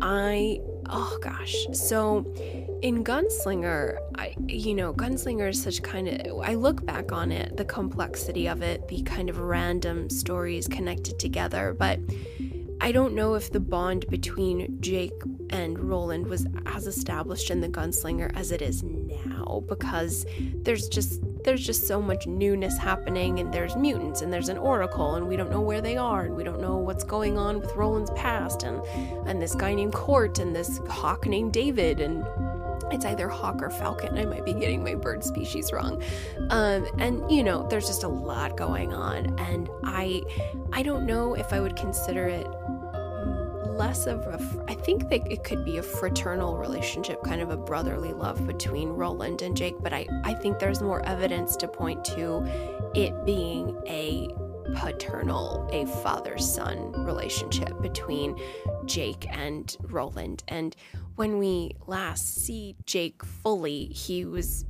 [0.01, 1.67] I, oh gosh.
[1.73, 2.27] So
[2.83, 7.57] in Gunslinger, I, you know, Gunslinger is such kind of, I look back on it,
[7.57, 12.01] the complexity of it, the kind of random stories connected together, but
[12.81, 15.13] I don't know if the bond between Jake
[15.51, 20.27] and Roland was as established in the Gunslinger as it is now because
[20.63, 25.15] there's just there's just so much newness happening and there's mutants and there's an oracle
[25.15, 27.73] and we don't know where they are and we don't know what's going on with
[27.77, 28.83] Roland's past and
[29.29, 32.25] and this guy named Court and this hawk named David and
[32.91, 34.19] it's either hawk or falcon.
[34.19, 36.03] I might be getting my bird species wrong.
[36.51, 40.23] Um, and you know, there's just a lot going on, and I,
[40.73, 42.47] I don't know if I would consider it
[43.73, 44.65] less of a.
[44.69, 48.91] I think that it could be a fraternal relationship, kind of a brotherly love between
[48.91, 49.77] Roland and Jake.
[49.81, 52.45] But I, I think there's more evidence to point to
[52.95, 54.29] it being a
[54.75, 58.39] paternal, a father son relationship between
[58.85, 60.45] Jake and Roland.
[60.49, 60.77] And
[61.17, 64.65] when we last see Jake fully, he was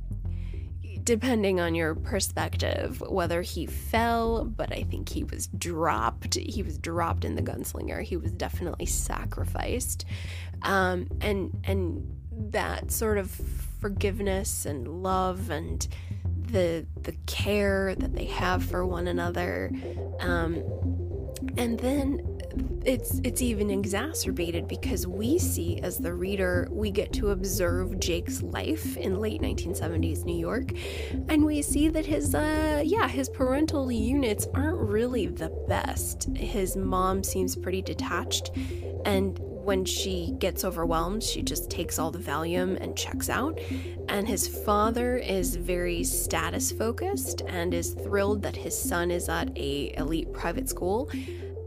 [1.03, 6.35] depending on your perspective, whether he fell, but I think he was dropped.
[6.35, 8.03] He was dropped in the gunslinger.
[8.03, 10.05] He was definitely sacrificed.
[10.61, 12.19] Um, and and
[12.51, 13.29] that sort of
[13.81, 15.87] forgiveness and love and
[16.23, 19.71] the the care that they have for one another.
[20.19, 20.63] Um,
[21.57, 22.32] and then
[22.85, 28.41] it's it's even exacerbated because we see as the reader we get to observe Jake's
[28.41, 30.71] life in late 1970s New York
[31.29, 36.75] and we see that his uh yeah his parental units aren't really the best his
[36.75, 38.51] mom seems pretty detached
[39.05, 43.57] and when she gets overwhelmed, she just takes all the Valium and checks out.
[44.09, 49.57] And his father is very status focused and is thrilled that his son is at
[49.57, 51.09] a elite private school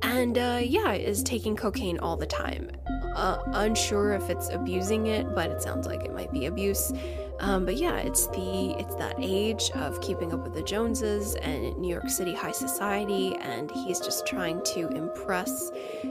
[0.02, 2.70] and uh, yeah, is taking cocaine all the time.
[3.16, 6.92] uh, unsure if it's abusing it, but it sounds like it might be abuse.
[7.40, 11.76] Um, but yeah, it's the it's that age of keeping up with the Joneses and
[11.78, 15.70] New York City high society, and he's just trying to impress.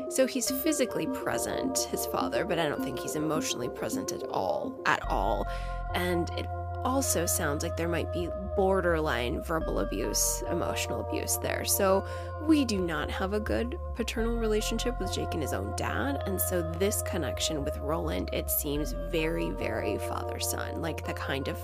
[0.10, 4.80] So he's physically present, his father, but I don't think he's emotionally present at all,
[4.86, 5.48] at all.
[5.94, 6.48] And it
[6.84, 11.66] also sounds like there might be borderline verbal abuse, emotional abuse there.
[11.66, 12.06] So
[12.44, 16.24] we do not have a good paternal relationship with Jake and his own dad.
[16.26, 21.48] And so this connection with Roland, it seems very, very father son, like the kind
[21.48, 21.58] of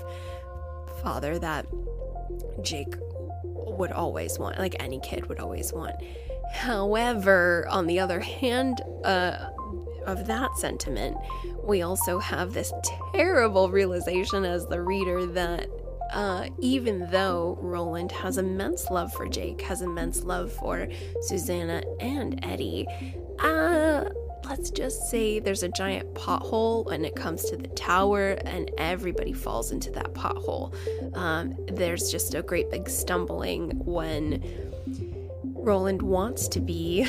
[1.02, 1.66] father that
[2.62, 2.94] Jake
[3.44, 5.96] would always want, like any kid would always want.
[6.52, 9.50] However, on the other hand, uh,
[10.06, 11.16] of that sentiment,
[11.62, 12.72] we also have this
[13.14, 15.68] terrible realization as the reader that
[16.12, 20.88] uh, even though Roland has immense love for Jake, has immense love for
[21.22, 22.86] Susanna and Eddie,
[23.38, 24.04] uh,
[24.44, 29.32] let's just say there's a giant pothole when it comes to the tower, and everybody
[29.32, 30.74] falls into that pothole.
[31.16, 34.42] Um, there's just a great big stumbling when
[35.44, 37.06] Roland wants to be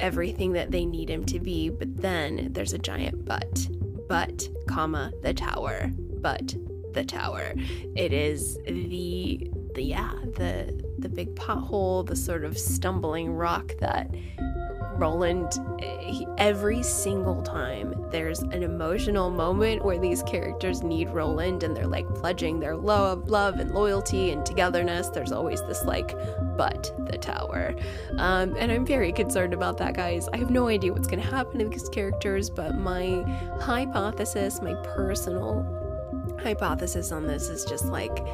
[0.00, 3.68] everything that they need him to be, but then there's a giant but.
[4.08, 5.90] But, comma, the tower.
[6.20, 6.54] But
[6.92, 7.54] the tower.
[7.96, 14.10] It is the the yeah, the the big pothole, the sort of stumbling rock that
[14.94, 15.58] Roland,
[16.38, 22.06] every single time there's an emotional moment where these characters need Roland and they're like
[22.14, 25.08] pledging their love, love and loyalty and togetherness.
[25.08, 26.14] There's always this like,
[26.56, 27.74] but the tower.
[28.18, 30.28] Um, and I'm very concerned about that, guys.
[30.32, 33.22] I have no idea what's going to happen to these characters, but my
[33.60, 35.81] hypothesis, my personal
[36.42, 38.24] hypothesis on this is just like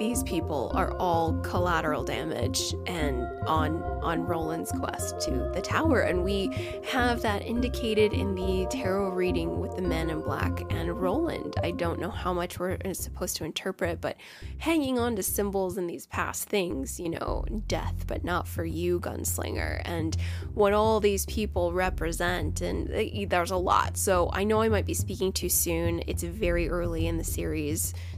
[0.00, 6.24] these people are all collateral damage and on on Roland's quest to the tower and
[6.24, 11.54] we have that indicated in the tarot reading with the men in black and Roland.
[11.62, 14.16] I don't know how much we're supposed to interpret but
[14.56, 19.00] hanging on to symbols and these past things, you know, death but not for you
[19.00, 20.16] gunslinger and
[20.54, 23.98] what all these people represent and eh, there's a lot.
[23.98, 26.02] So I know I might be speaking too soon.
[26.06, 27.49] It's very early in the series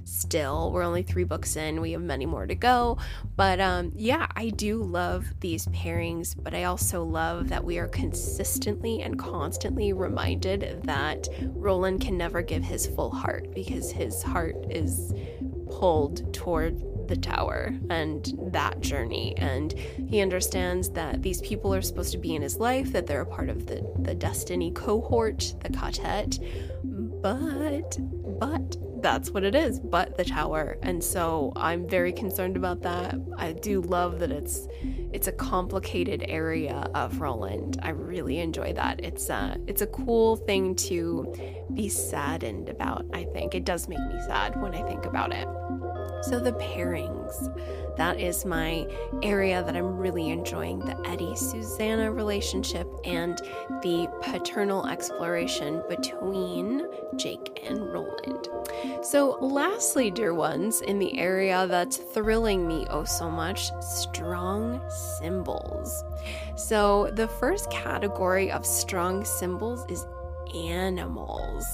[0.05, 0.73] still.
[0.73, 2.99] We're only 3 books in we have many more to go.
[3.37, 7.89] But um, yeah, I do love these pairings, but I also love that we are
[7.89, 14.57] consistently and constantly reminded that Roland can never give his full heart because his heart
[14.71, 15.13] is
[15.71, 19.73] pulled toward the tower and that journey and
[20.09, 23.27] he understands that these people are supposed to be in his life that they're a
[23.27, 26.39] part of the the destiny cohort the quartet
[26.85, 27.99] but
[28.39, 30.79] but that's what it is, but the tower.
[30.83, 33.15] And so I'm very concerned about that.
[33.37, 34.69] I do love that it's
[35.13, 37.79] it's a complicated area of Roland.
[37.83, 39.05] I really enjoy that.
[39.05, 41.35] It's a it's a cool thing to
[41.75, 43.55] be saddened about, I think.
[43.55, 45.47] It does make me sad when I think about it.
[46.23, 47.53] So the pairings.
[47.97, 48.87] That is my
[49.23, 53.37] area that I'm really enjoying the Eddie Susanna relationship and
[53.83, 58.49] the paternal exploration between Jake and Roland.
[59.03, 64.81] So, lastly, dear ones, in the area that's thrilling me oh so much strong
[65.19, 66.05] symbols.
[66.57, 70.07] So, the first category of strong symbols is
[70.55, 71.67] animals.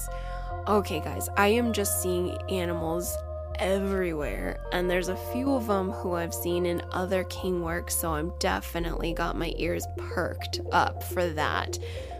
[0.67, 3.15] Okay, guys, I am just seeing animals
[3.59, 8.13] everywhere, and there's a few of them who I've seen in other King works, so
[8.13, 11.77] I'm definitely got my ears perked up for that.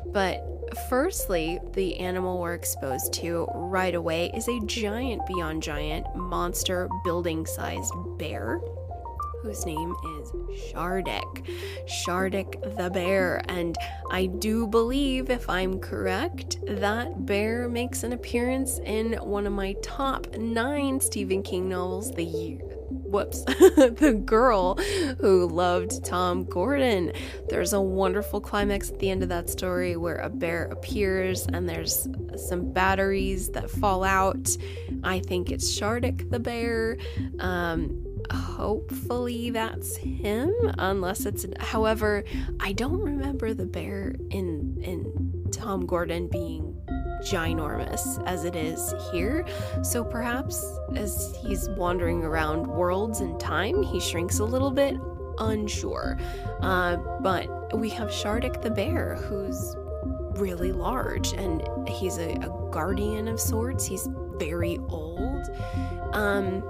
[0.07, 0.43] But
[0.89, 7.45] firstly, the animal we're exposed to right away is a giant beyond giant monster building
[7.45, 8.59] sized bear
[9.41, 10.31] whose name is
[10.71, 11.47] Shardik.
[11.87, 13.41] Shardik the bear.
[13.47, 13.77] And
[14.11, 19.73] I do believe, if I'm correct, that bear makes an appearance in one of my
[19.81, 22.59] top nine Stephen King novels, the year.
[22.89, 24.75] Whoops, the girl
[25.19, 27.11] who loved Tom Gordon.
[27.49, 31.67] There's a wonderful climax at the end of that story where a bear appears and
[31.67, 34.55] there's some batteries that fall out.
[35.03, 36.97] I think it's Shardik the bear.
[37.39, 42.23] Um, hopefully that's him unless it's however
[42.59, 46.79] i don't remember the bear in in tom gordon being
[47.21, 49.45] ginormous as it is here.
[49.83, 50.63] So perhaps
[50.95, 54.95] as he's wandering around worlds and time he shrinks a little bit
[55.37, 56.17] unsure.
[56.61, 59.75] Uh, but we have shardik the bear who's
[60.39, 63.85] really large and he's a, a guardian of sorts.
[63.85, 64.07] He's
[64.37, 65.49] very old.
[66.13, 66.63] Um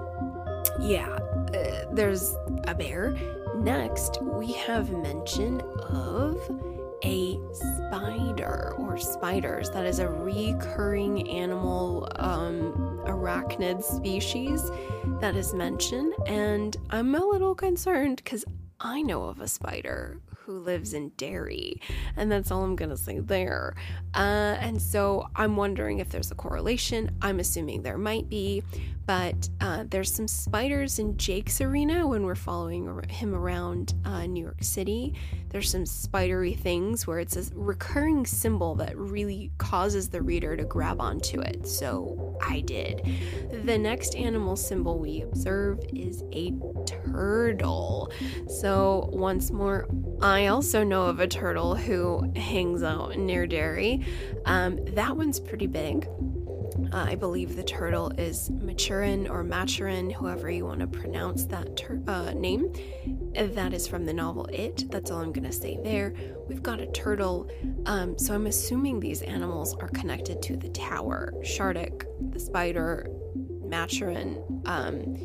[0.82, 1.18] yeah
[1.56, 2.36] uh, there's
[2.68, 3.16] a bear.
[3.56, 6.38] Next, we have mention of
[7.04, 9.70] a spider or spiders.
[9.72, 14.70] That is a recurring animal um, arachnid species
[15.20, 18.46] that is mentioned, and I'm a little concerned because
[18.80, 21.80] I know of a spider who lives in Derry,
[22.16, 23.76] and that's all I'm gonna say there.
[24.14, 27.16] Uh, and so I'm wondering if there's a correlation.
[27.22, 28.64] I'm assuming there might be,
[29.10, 34.44] but uh, there's some spiders in Jake's arena when we're following him around uh, New
[34.44, 35.16] York City.
[35.50, 40.64] There's some spidery things where it's a recurring symbol that really causes the reader to
[40.64, 41.68] grab onto it.
[41.68, 43.02] So I did.
[43.66, 46.54] The next animal symbol we observe is a
[46.86, 48.12] turtle.
[48.48, 49.88] So once more,
[50.22, 54.06] I also know of a turtle who hangs out near Derry.
[54.46, 56.08] Um, that one's pretty big.
[56.92, 61.86] Uh, I believe the turtle is Maturin or Maturin, however you want to pronounce that
[62.08, 62.74] uh, name.
[63.36, 64.90] That is from the novel It.
[64.90, 66.14] That's all I'm going to say there.
[66.48, 67.50] We've got a turtle,
[67.86, 71.34] um, so I'm assuming these animals are connected to the tower.
[71.44, 73.08] Shardik, the spider,
[73.64, 74.44] Maturin.
[74.66, 75.16] Um,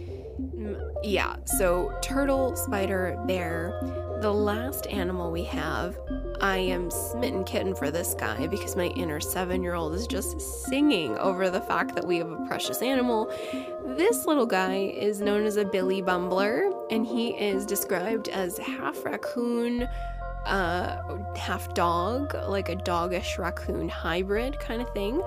[1.03, 3.81] yeah, so turtle, spider, bear.
[4.25, 5.99] The last animal we have
[6.41, 10.41] I am smitten kitten for this guy because my inner seven year old is just
[10.41, 13.31] singing over the fact that we have a precious animal.
[13.85, 19.05] This little guy is known as a Billy Bumbler, and he is described as half
[19.05, 19.83] raccoon,
[20.47, 25.21] uh, half dog, like a doggish raccoon hybrid kind of thing.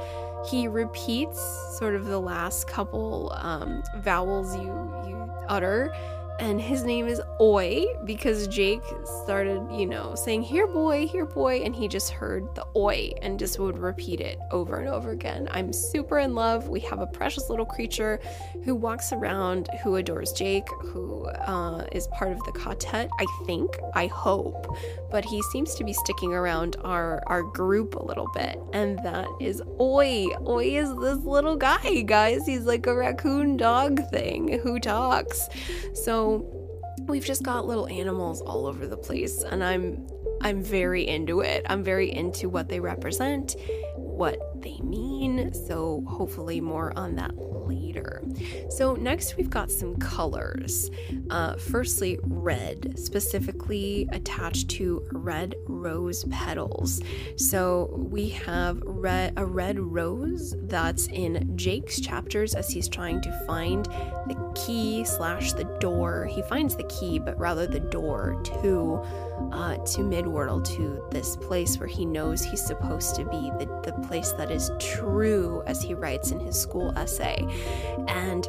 [0.50, 1.40] He repeats
[1.78, 4.74] sort of the last couple um, vowels you
[5.08, 5.94] you utter
[6.40, 8.82] and his name is Oi because Jake
[9.24, 13.40] started, you know, saying, Here, boy, here, boy, and he just heard the Oi and
[13.40, 15.48] just would repeat it over and over again.
[15.52, 16.70] I'm super in love.
[16.70, 18.20] We have a precious little creature
[18.64, 23.78] who walks around, who adores Jake, who uh, is part of the quartet, I think,
[23.96, 24.78] I hope,
[25.10, 29.28] but he seems to be sticking around our, our group a little bit, and that
[29.40, 30.28] is Oi.
[30.48, 32.46] Oi is this little guy, guys.
[32.46, 35.50] He's like a raccoon dog thing who talks.
[35.94, 36.27] So,
[37.08, 40.08] we've just got little animals all over the place and I'm
[40.42, 41.66] I'm very into it.
[41.68, 43.56] I'm very into what they represent,
[44.18, 45.54] what they mean.
[45.54, 48.24] So, hopefully, more on that later.
[48.70, 50.90] So, next we've got some colors.
[51.30, 57.02] Uh, firstly, red, specifically attached to red rose petals.
[57.36, 63.32] So, we have red, a red rose that's in Jake's chapters as he's trying to
[63.46, 66.26] find the key slash the door.
[66.26, 69.04] He finds the key, but rather the door to
[69.52, 73.94] uh, to Midworld, to this place where he knows he's supposed to be, the, the
[74.08, 77.46] place that is true, as he writes in his school essay.
[78.08, 78.48] And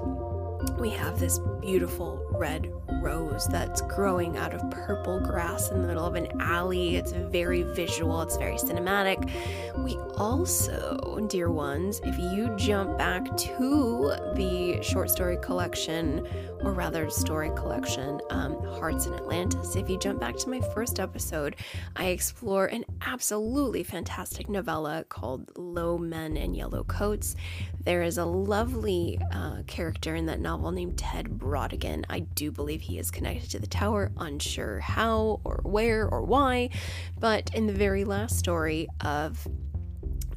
[0.79, 6.05] we have this beautiful red rose that's growing out of purple grass in the middle
[6.05, 6.97] of an alley.
[6.97, 9.31] It's very visual, it's very cinematic.
[9.79, 16.27] We also, dear ones, if you jump back to the short story collection,
[16.63, 21.01] or rather, story collection, um, Hearts in Atlantis, if you jump back to my first
[21.01, 21.57] episode,
[21.97, 27.37] I explore an absolutely fantastic novella called Low Men in Yellow Coats.
[27.85, 32.05] There is a lovely uh, character in that novel named Ted Brautigan.
[32.09, 36.71] I do believe he is connected to the tower, unsure how or where or why,
[37.19, 39.47] but in the very last story of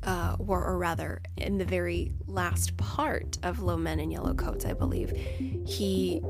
[0.03, 4.65] uh, or, or, rather, in the very last part of Low Men in Yellow Coats,
[4.65, 5.11] I believe,
[5.65, 6.21] he.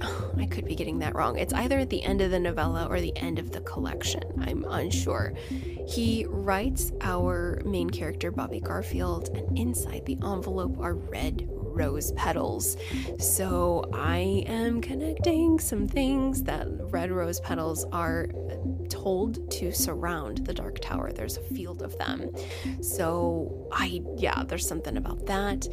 [0.00, 1.38] Oh, I could be getting that wrong.
[1.38, 4.22] It's either at the end of the novella or the end of the collection.
[4.40, 5.34] I'm unsure.
[5.88, 12.76] He writes our main character, Bobby Garfield, and inside the envelope are red rose petals.
[13.18, 18.28] So I am connecting some things that red rose petals are
[19.06, 21.12] told to surround the Dark Tower.
[21.12, 22.28] There's a field of them.
[22.80, 25.68] So I, yeah, there's something about that.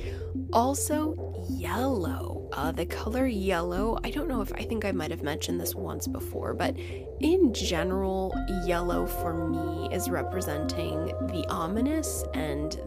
[0.51, 2.47] Also, yellow.
[2.53, 5.73] Uh, the color yellow, I don't know if I think I might have mentioned this
[5.73, 6.77] once before, but
[7.21, 8.35] in general,
[8.67, 12.79] yellow for me is representing the ominous and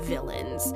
[0.00, 0.72] villains.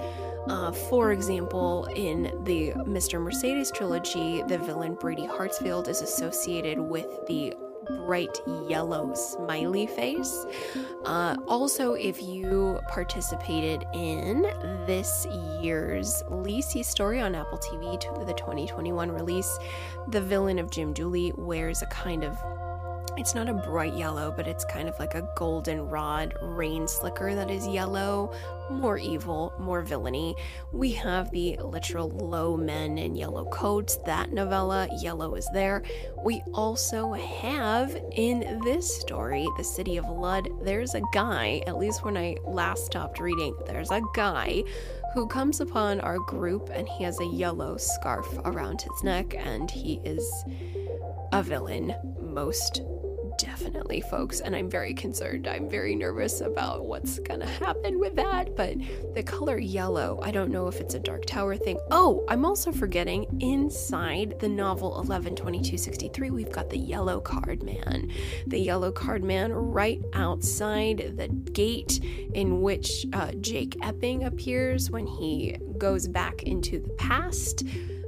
[0.46, 3.18] Uh, for example, in the Mr.
[3.18, 7.54] Mercedes trilogy, the villain Brady Hartsfield is associated with the
[7.87, 10.47] bright yellow smiley face.
[11.05, 14.43] Uh, also, if you participated in
[14.87, 15.26] this
[15.61, 19.59] year's Lisey story on Apple TV, the 2021 release,
[20.09, 22.37] the villain of Jim Dooley wears a kind of
[23.16, 27.50] it's not a bright yellow, but it's kind of like a goldenrod rain slicker that
[27.50, 28.32] is yellow,
[28.70, 30.34] more evil, more villainy.
[30.72, 35.82] We have the literal low men in yellow coats, that novella, yellow is there.
[36.24, 42.04] We also have in this story, The City of Lud, there's a guy, at least
[42.04, 44.62] when I last stopped reading, there's a guy
[45.14, 49.70] who comes upon our group and he has a yellow scarf around his neck and
[49.70, 50.30] he is
[51.32, 52.82] a villain most
[53.39, 54.41] definitely, folks.
[54.41, 55.47] And I'm very concerned.
[55.47, 58.57] I'm very nervous about what's gonna happen with that.
[58.57, 58.76] But
[59.14, 61.78] the color yellow, I don't know if it's a Dark Tower thing.
[61.91, 68.11] Oh, I'm also forgetting inside the novel 112263, we've got the yellow card man.
[68.47, 72.01] The yellow card man right outside the gate
[72.34, 77.64] in which uh, Jake Epping appears when he goes back into the past.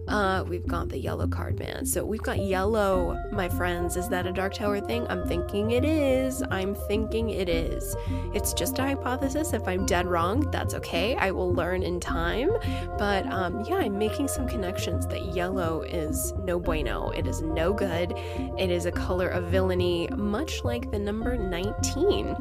[0.08, 1.84] Uh, we've got the yellow card man.
[1.84, 3.96] So we've got yellow, my friends.
[3.96, 5.06] Is that a Dark Tower thing?
[5.08, 6.42] I'm thinking it is.
[6.50, 7.94] I'm thinking it is.
[8.34, 9.52] It's just a hypothesis.
[9.52, 11.14] If I'm dead wrong, that's okay.
[11.16, 12.50] I will learn in time.
[12.96, 17.10] But um, yeah, I'm making some connections that yellow is no bueno.
[17.10, 18.14] It is no good.
[18.58, 22.36] It is a color of villainy, much like the number 19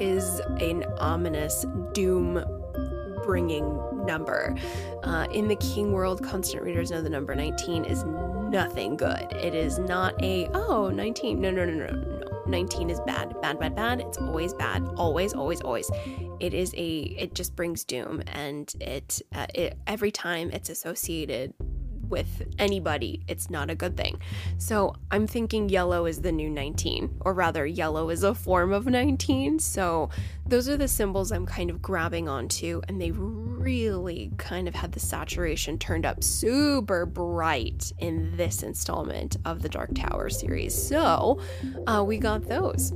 [0.00, 2.42] is an ominous doom
[3.24, 4.54] bringing number.
[5.02, 9.32] Uh, in the King world, constant readers know the number 19 is nothing good.
[9.32, 11.40] It is not a, oh, 19.
[11.40, 12.42] No, no, no, no, no.
[12.46, 14.00] 19 is bad, bad, bad, bad.
[14.00, 14.86] It's always bad.
[14.96, 15.90] Always, always, always.
[16.40, 18.22] It is a, it just brings doom.
[18.28, 21.54] And it, uh, it every time it's associated
[22.08, 24.20] with anybody, it's not a good thing.
[24.58, 28.86] So I'm thinking yellow is the new 19, or rather, yellow is a form of
[28.86, 29.58] 19.
[29.58, 30.10] So
[30.46, 34.92] those are the symbols I'm kind of grabbing onto, and they really kind of had
[34.92, 40.74] the saturation turned up super bright in this installment of the Dark Tower series.
[40.74, 41.40] So
[41.86, 42.92] uh, we got those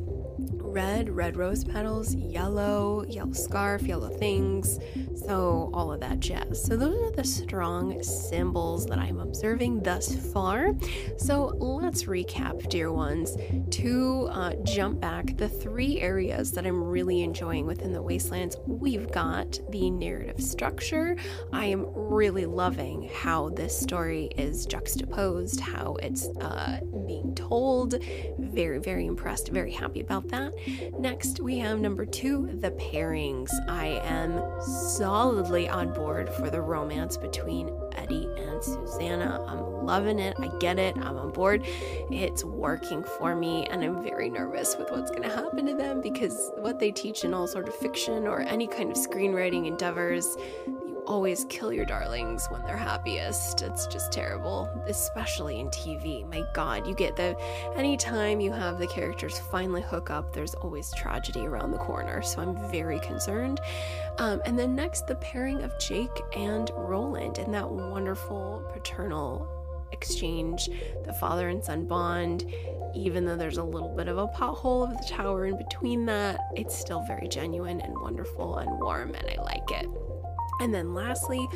[0.68, 4.78] red, red rose petals, yellow, yellow scarf, yellow things,
[5.26, 6.62] so all of that jazz.
[6.64, 10.74] So those are the strong symbols that I'm observing thus far.
[11.16, 13.36] So let's recap, dear ones,
[13.70, 18.56] to uh, jump back the three areas that I'm really enjoying within the Wastelands.
[18.66, 21.16] We've got the narrative structure.
[21.52, 28.02] I am really loving how this story is juxtaposed, how it's uh, being told.
[28.38, 30.54] Very, very impressed, very happy about that.
[30.98, 33.50] Next, we have number two, the pairings.
[33.68, 39.44] I am solidly on board for the romance between Eddie and Susanna.
[39.46, 40.36] I'm loving it.
[40.38, 40.96] I get it.
[40.96, 41.64] I'm on board.
[42.11, 46.00] It's working for me, and I'm very nervous with what's going to happen to them
[46.00, 50.36] because what they teach in all sort of fiction or any kind of screenwriting endeavors,
[51.09, 53.62] always kill your darlings when they're happiest.
[53.62, 56.28] It's just terrible, especially in TV.
[56.28, 57.36] My god, you get the
[57.74, 62.20] anytime you have the characters finally hook up, there's always tragedy around the corner.
[62.22, 63.61] So I'm very concerned.
[64.18, 69.48] Um, and then next, the pairing of Jake and Roland and that wonderful paternal
[69.92, 70.68] exchange,
[71.06, 72.44] the father and son bond.
[72.94, 76.38] Even though there's a little bit of a pothole of the tower in between that,
[76.54, 79.88] it's still very genuine and wonderful and warm, and I like it.
[80.61, 81.48] And then lastly,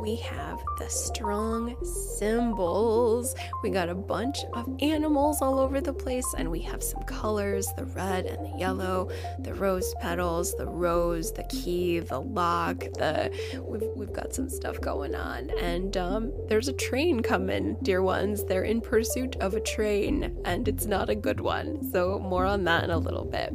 [0.00, 3.34] we have the strong symbols.
[3.62, 7.66] We got a bunch of animals all over the place, and we have some colors
[7.76, 13.30] the red and the yellow, the rose petals, the rose, the key, the lock, the
[13.62, 15.50] we've, we've got some stuff going on.
[15.60, 18.44] And um, there's a train coming, dear ones.
[18.44, 21.90] They're in pursuit of a train, and it's not a good one.
[21.92, 23.52] So, more on that in a little bit.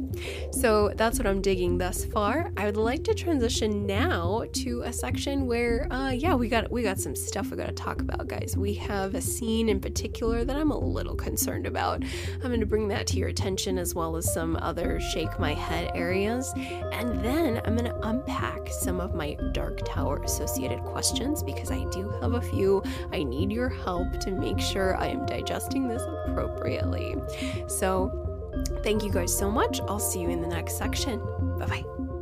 [0.52, 2.52] So, that's what I'm digging thus far.
[2.56, 6.82] I would like to transition now to a section where, uh, yeah, we got we
[6.82, 8.56] got some stuff we got to talk about, guys.
[8.56, 12.02] We have a scene in particular that I'm a little concerned about.
[12.34, 15.54] I'm going to bring that to your attention as well as some other shake my
[15.54, 21.42] head areas, and then I'm going to unpack some of my Dark Tower associated questions
[21.42, 22.82] because I do have a few.
[23.12, 27.16] I need your help to make sure I am digesting this appropriately.
[27.68, 28.20] So.
[28.84, 29.80] Thank you guys so much.
[29.88, 31.18] I'll see you in the next section.
[31.58, 32.13] Bye bye.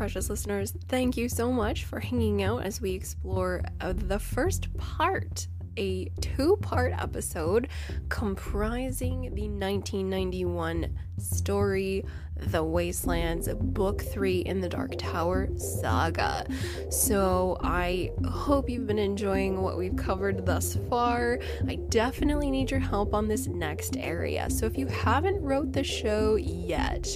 [0.00, 4.74] Precious listeners, thank you so much for hanging out as we explore uh, the first
[4.78, 5.46] part
[5.76, 7.68] a two part episode
[8.08, 12.04] comprising the 1991 story
[12.36, 16.46] The Wastelands Book 3 in the Dark Tower saga.
[16.90, 21.38] So I hope you've been enjoying what we've covered thus far.
[21.68, 24.48] I definitely need your help on this next area.
[24.48, 27.06] So if you haven't wrote the show yet,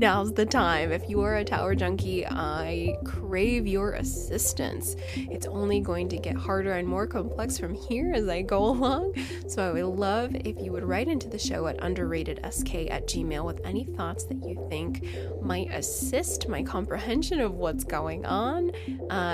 [0.00, 0.90] now's the time.
[0.92, 4.96] If you are a tower junkie, I crave your assistance.
[5.14, 9.14] It's only going to get harder and more complex from here as I go along.
[9.46, 13.44] So I would love if you would write into the show at underratedsk at gmail
[13.44, 15.04] with any thoughts that you think
[15.42, 18.72] might assist my comprehension of what's going on.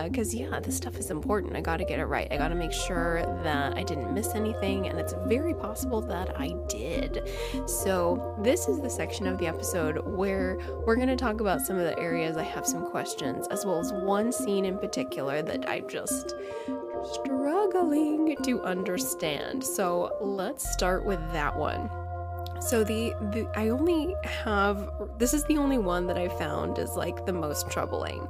[0.04, 1.54] Because, uh, yeah, this stuff is important.
[1.54, 2.26] I got to get it right.
[2.32, 6.38] I got to make sure that I didn't miss anything, and it's very possible that
[6.40, 7.22] I did.
[7.66, 11.76] So, this is the section of the episode where we're going to talk about some
[11.76, 15.68] of the areas I have some questions, as well as one scene in particular that
[15.68, 16.34] I'm just
[17.12, 19.62] struggling to understand.
[19.64, 21.90] So let's start with that one.
[22.60, 26.96] So the, the I only have this is the only one that I found is
[26.96, 28.28] like the most troubling.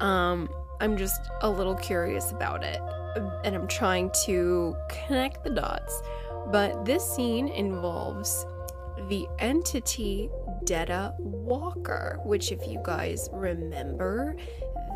[0.00, 0.48] Um
[0.80, 2.80] I'm just a little curious about it
[3.44, 6.02] and I'm trying to connect the dots.
[6.48, 8.46] But this scene involves
[9.08, 10.30] the entity
[10.64, 14.36] Detta Walker, which, if you guys remember,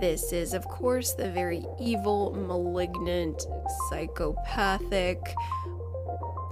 [0.01, 3.47] this is, of course, the very evil, malignant,
[3.89, 5.35] psychopathic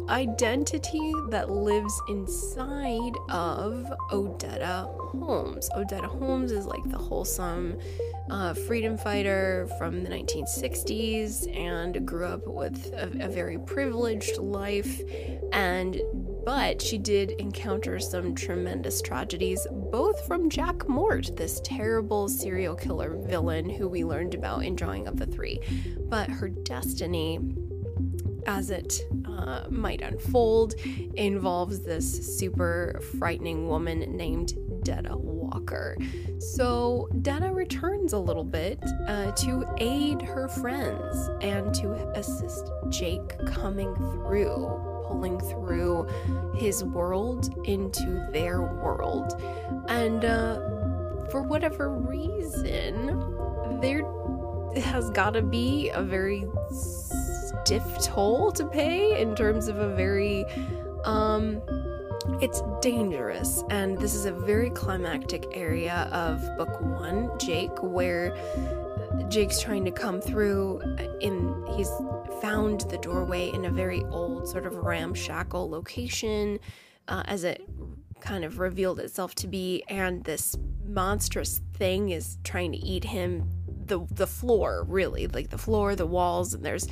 [0.09, 5.69] identity that lives inside of Odetta Holmes.
[5.77, 7.79] Odetta Holmes is like the wholesome
[8.31, 15.01] uh, freedom fighter from the 1960s and grew up with a, a very privileged life
[15.53, 16.01] and
[16.45, 23.17] but she did encounter some tremendous tragedies, both from Jack Mort, this terrible serial killer
[23.27, 25.59] villain who we learned about in Drawing of the Three.
[26.09, 27.41] But her destiny
[28.47, 30.75] as it uh, might unfold,
[31.15, 35.97] involves this super frightening woman named Detta Walker.
[36.39, 43.37] So Detta returns a little bit uh, to aid her friends and to assist Jake
[43.47, 44.69] coming through,
[45.07, 46.07] pulling through
[46.55, 49.41] his world into their world.
[49.89, 50.61] And uh,
[51.31, 53.35] for whatever reason,
[53.81, 54.05] there
[54.77, 56.47] has got to be a very
[57.67, 60.45] stiff toll to pay in terms of a very
[61.03, 61.61] um
[62.41, 63.63] it's dangerous.
[63.71, 68.37] And this is a very climactic area of book 1 Jake where
[69.29, 70.81] Jake's trying to come through
[71.21, 71.91] in he's
[72.41, 76.61] found the doorway in a very old sort of ramshackle location
[77.09, 77.65] uh, as it
[78.21, 79.83] kind of revealed itself to be.
[79.89, 83.51] And this monstrous thing is trying to eat him
[83.87, 86.89] the the floor really like the floor the walls and there's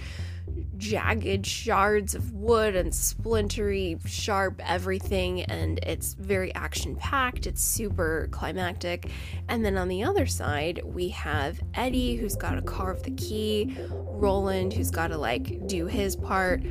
[0.77, 8.29] jagged shards of wood and splintery sharp everything and it's very action packed it's super
[8.31, 9.11] climactic.
[9.49, 13.77] And then on the other side we have eddie who's got to carve the key
[13.91, 16.63] roland who's got to like do his part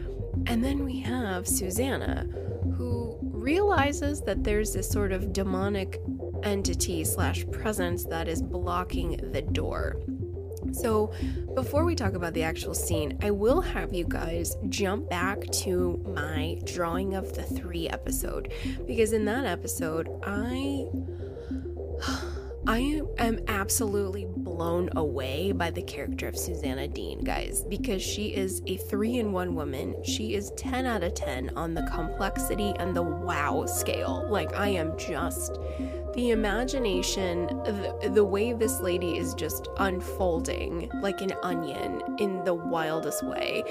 [0.48, 2.28] and then we have susanna
[2.78, 6.00] who realizes that there's this sort of demonic
[6.44, 9.98] entity slash presence that is blocking the door
[10.74, 11.14] so,
[11.54, 16.02] before we talk about the actual scene, I will have you guys jump back to
[16.16, 18.52] my drawing of the three episode
[18.88, 20.88] because in that episode, I.
[22.66, 28.62] I am absolutely blown away by the character of Susanna Dean, guys, because she is
[28.68, 30.02] a three in one woman.
[30.06, 34.26] She is 10 out of 10 on the complexity and the wow scale.
[34.30, 35.60] Like, I am just
[36.14, 42.54] the imagination, the, the way this lady is just unfolding like an onion in the
[42.54, 43.64] wildest way.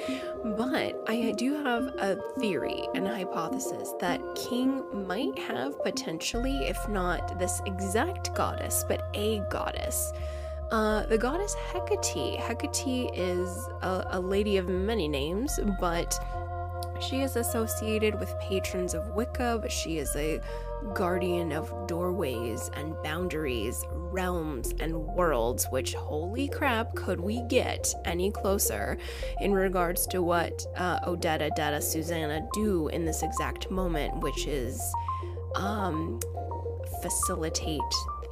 [0.44, 6.88] But I do have a theory and a hypothesis that King might have potentially, if
[6.88, 10.12] not this exact goddess, but a goddess.
[10.70, 12.40] Uh, the goddess Hecate.
[12.40, 16.18] Hecate is a, a lady of many names, but
[17.00, 20.40] she is associated with patrons of Wicca, but she is a
[20.94, 28.30] guardian of doorways and boundaries, realms and worlds, which holy crap could we get any
[28.30, 28.98] closer
[29.40, 34.80] in regards to what uh, Odetta, Detta, Susanna do in this exact moment, which is
[35.54, 36.20] um,
[37.02, 37.80] facilitate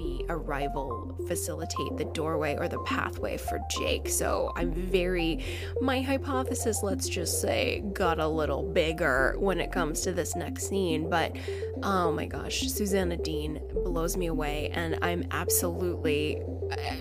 [0.00, 4.08] the arrival facilitate the doorway or the pathway for Jake.
[4.08, 5.44] So I'm very,
[5.80, 10.68] my hypothesis, let's just say, got a little bigger when it comes to this next
[10.68, 11.10] scene.
[11.10, 11.36] But
[11.82, 16.40] oh my gosh, Susanna Dean blows me away, and I'm absolutely.
[16.72, 16.96] Uh,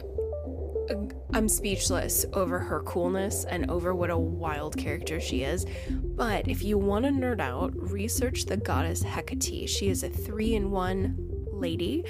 [1.31, 5.67] I'm speechless over her coolness and over what a wild character she is.
[5.91, 9.69] But if you want to nerd out, research the goddess Hecate.
[9.69, 11.15] She is a three in one
[11.59, 12.05] lady,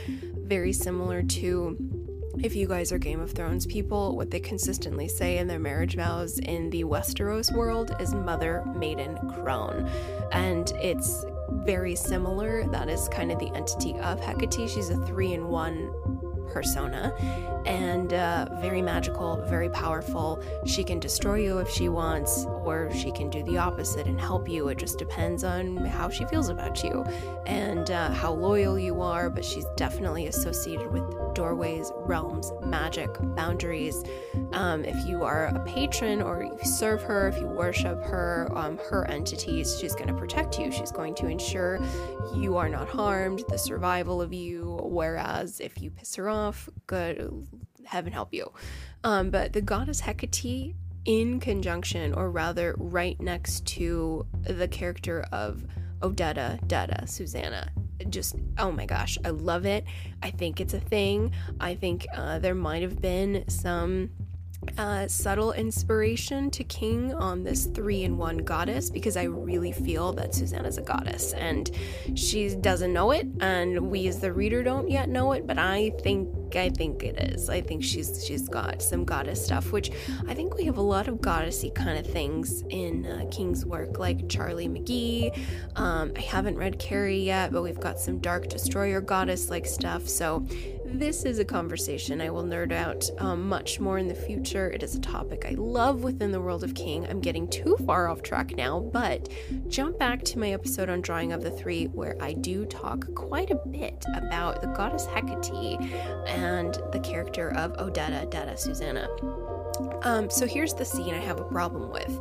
[0.49, 1.77] very similar to
[2.43, 5.95] if you guys are Game of Thrones people, what they consistently say in their marriage
[5.95, 9.87] vows in the Westeros world is Mother, Maiden, Crone.
[10.31, 12.65] And it's very similar.
[12.67, 14.69] That is kind of the entity of Hecate.
[14.69, 15.91] She's a three in one
[16.49, 17.13] persona
[17.65, 20.41] and uh, very magical, very powerful.
[20.65, 24.49] She can destroy you if she wants, or she can do the opposite and help
[24.49, 24.67] you.
[24.69, 27.03] It just depends on how she feels about you
[27.45, 31.03] and uh, how loyal you are, but she's definitely associated with
[31.35, 34.03] doorways, realms, magic, boundaries.
[34.51, 38.77] Um, if you are a patron or you serve her, if you worship her, um,
[38.89, 40.71] her entities, she's going to protect you.
[40.71, 41.79] She's going to ensure
[42.33, 44.79] you are not harmed, the survival of you.
[44.83, 46.38] Whereas if you piss her off,
[46.87, 47.47] good,
[47.85, 48.51] heaven help you.
[49.03, 50.75] Um, but the goddess Hecate,
[51.05, 55.65] in conjunction, or rather, right next to the character of
[56.01, 57.71] Odetta, Detta, Susanna,
[58.09, 59.83] just oh my gosh i love it
[60.23, 64.09] i think it's a thing i think uh, there might have been some
[64.77, 70.13] uh, subtle inspiration to King on this three in one goddess because I really feel
[70.13, 71.71] that Susanna's a goddess and
[72.15, 75.91] she doesn't know it, and we as the reader don't yet know it, but I
[76.01, 77.49] think I think it is.
[77.49, 79.91] I think she's she's got some goddess stuff, which
[80.27, 83.99] I think we have a lot of goddessy kind of things in uh, King's work,
[83.99, 85.37] like Charlie McGee.
[85.75, 90.07] Um, I haven't read Carrie yet, but we've got some Dark Destroyer goddess like stuff.
[90.07, 90.45] So
[90.93, 94.69] this is a conversation I will nerd out um, much more in the future.
[94.69, 97.07] It is a topic I love within the world of King.
[97.07, 99.29] I'm getting too far off track now, but
[99.67, 103.51] jump back to my episode on Drawing of the Three, where I do talk quite
[103.51, 105.79] a bit about the goddess Hecate
[106.27, 109.07] and the character of Odetta, Detta, Susanna.
[110.03, 112.19] Um, so here's the scene I have a problem with.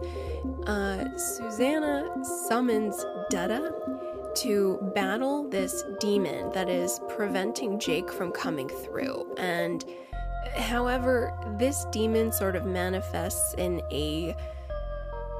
[0.66, 2.08] Uh, Susanna
[2.48, 3.72] summons Detta
[4.36, 9.34] to battle this demon that is preventing Jake from coming through.
[9.36, 9.84] And
[10.56, 14.36] however, this demon sort of manifests in a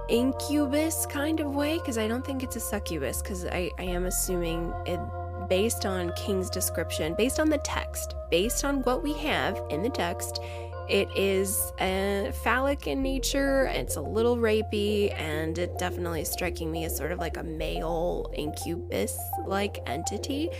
[0.09, 4.07] incubus kind of way because I don't think it's a succubus because I, I am
[4.07, 5.01] assuming it
[5.49, 9.91] based on King's description, based on the text, based on what we have in the
[9.91, 10.41] text,
[10.89, 16.71] it is uh, phallic in nature, it's a little rapey, and it definitely is striking
[16.71, 19.17] me as sort of like a male incubus
[19.47, 20.51] like entity.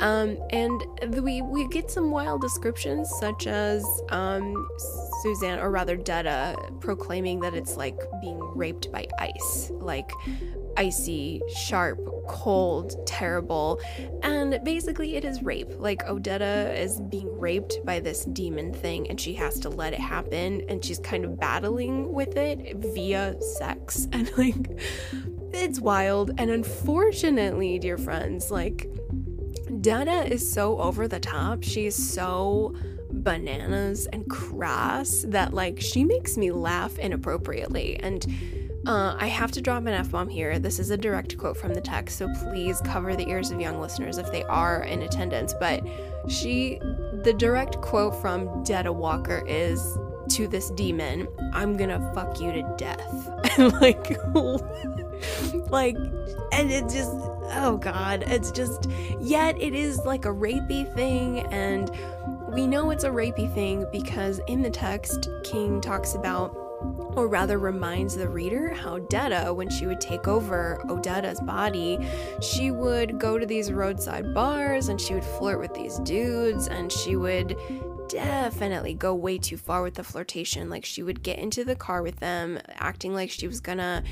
[0.00, 0.82] Um, and
[1.22, 4.68] we we get some wild descriptions, such as um,
[5.22, 10.10] Suzanne, or rather Detta, proclaiming that it's like being raped by ice, like
[10.76, 11.98] icy, sharp,
[12.28, 13.80] cold, terrible.
[14.22, 15.68] And basically, it is rape.
[15.78, 20.00] Like, Odetta is being raped by this demon thing, and she has to let it
[20.00, 24.08] happen, and she's kind of battling with it via sex.
[24.12, 24.80] And, like,
[25.52, 26.32] it's wild.
[26.38, 28.88] And unfortunately, dear friends, like,
[29.80, 31.62] Detta is so over the top.
[31.62, 32.74] She's so
[33.10, 37.96] bananas and crass that, like, she makes me laugh inappropriately.
[37.96, 38.24] And,
[38.86, 40.58] uh, I have to drop an F bomb here.
[40.58, 43.80] This is a direct quote from the text, so please cover the ears of young
[43.80, 45.54] listeners if they are in attendance.
[45.58, 45.84] But
[46.28, 46.80] she,
[47.22, 49.98] the direct quote from Detta Walker is
[50.30, 53.28] to this demon, I'm gonna fuck you to death.
[53.80, 54.18] like,
[55.70, 55.96] like,
[56.52, 57.12] and it just,
[57.54, 58.88] oh god, it's just,
[59.20, 61.90] yet it is like a rapey thing, and
[62.52, 66.61] we know it's a rapey thing because in the text, King talks about
[67.16, 71.98] or rather reminds the reader how Detta, when she would take over Odetta's body,
[72.40, 76.90] she would go to these roadside bars and she would flirt with these dudes and
[76.90, 77.56] she would
[78.08, 80.68] definitely go way too far with the flirtation.
[80.68, 84.02] Like she would get into the car with them, acting like she was gonna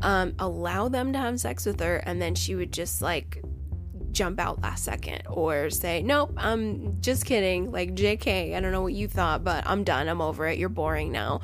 [0.00, 3.42] um, allow them to have sex with her, and then she would just like
[4.12, 7.70] jump out last second or say, Nope, I'm just kidding.
[7.70, 10.08] Like, JK, I don't know what you thought, but I'm done.
[10.08, 10.58] I'm over it.
[10.58, 11.40] You're boring now.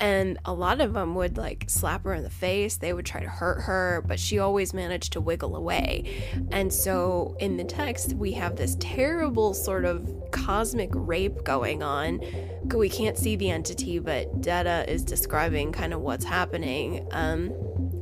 [0.00, 2.76] And a lot of them would like slap her in the face.
[2.76, 6.32] They would try to hurt her, but she always managed to wiggle away.
[6.50, 12.20] And so in the text, we have this terrible sort of cosmic rape going on.
[12.64, 17.06] We can't see the entity, but Detta is describing kind of what's happening.
[17.12, 17.52] Um,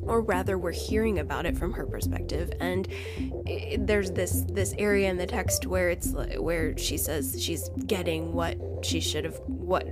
[0.03, 2.53] or rather we're hearing about it from her perspective.
[2.61, 2.89] And
[3.47, 8.33] it, there's this this area in the text where it's where she says she's getting
[8.33, 9.87] what she should have what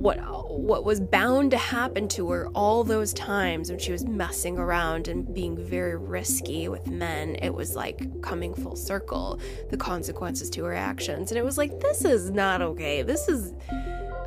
[0.00, 0.18] what
[0.50, 5.08] what was bound to happen to her all those times when she was messing around
[5.08, 7.36] and being very risky with men.
[7.36, 9.38] It was like coming full circle
[9.70, 11.30] the consequences to her actions.
[11.30, 13.02] And it was like this is not okay.
[13.02, 13.52] This is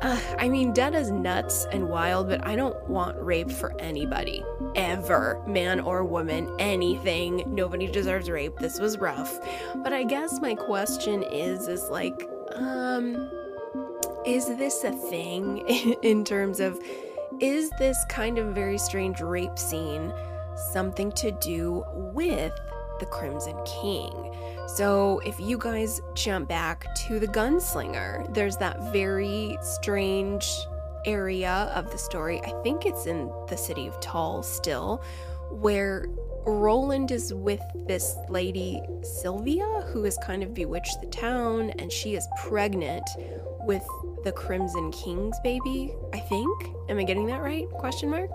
[0.04, 4.44] uh, I mean, Detta is nuts and wild, but I don't want rape for anybody.
[4.76, 5.42] Ever.
[5.46, 7.44] Man or woman, anything.
[7.46, 8.58] Nobody deserves rape.
[8.58, 9.40] This was rough.
[9.76, 13.30] But I guess my question is, is like, um,
[14.26, 15.58] is this a thing
[16.02, 16.78] in terms of,
[17.40, 20.12] is this kind of very strange rape scene
[20.72, 21.84] something to do
[22.14, 22.52] with
[23.00, 24.34] the Crimson King?
[24.74, 30.50] So, if you guys jump back to the gunslinger, there's that very strange
[31.06, 32.40] area of the story.
[32.40, 35.00] I think it's in the city of Tull still,
[35.50, 36.06] where
[36.44, 42.16] Roland is with this lady, Sylvia, who has kind of bewitched the town, and she
[42.16, 43.08] is pregnant
[43.60, 43.86] with
[44.24, 46.70] the Crimson King's baby, I think.
[46.88, 47.70] Am I getting that right?
[47.70, 48.30] Question mark.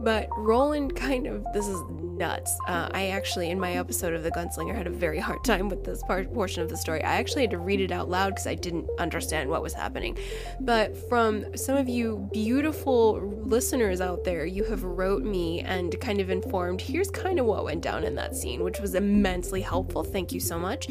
[0.00, 2.56] But Roland kind of, this is nuts.
[2.66, 5.84] Uh, I actually, in my episode of The Gunslinger, had a very hard time with
[5.84, 7.02] this part, portion of the story.
[7.02, 10.16] I actually had to read it out loud because I didn't understand what was happening.
[10.60, 16.20] But from some of you beautiful listeners out there, you have wrote me and kind
[16.20, 20.04] of informed here's kind of what went down in that scene, which was immensely helpful.
[20.04, 20.88] Thank you so much.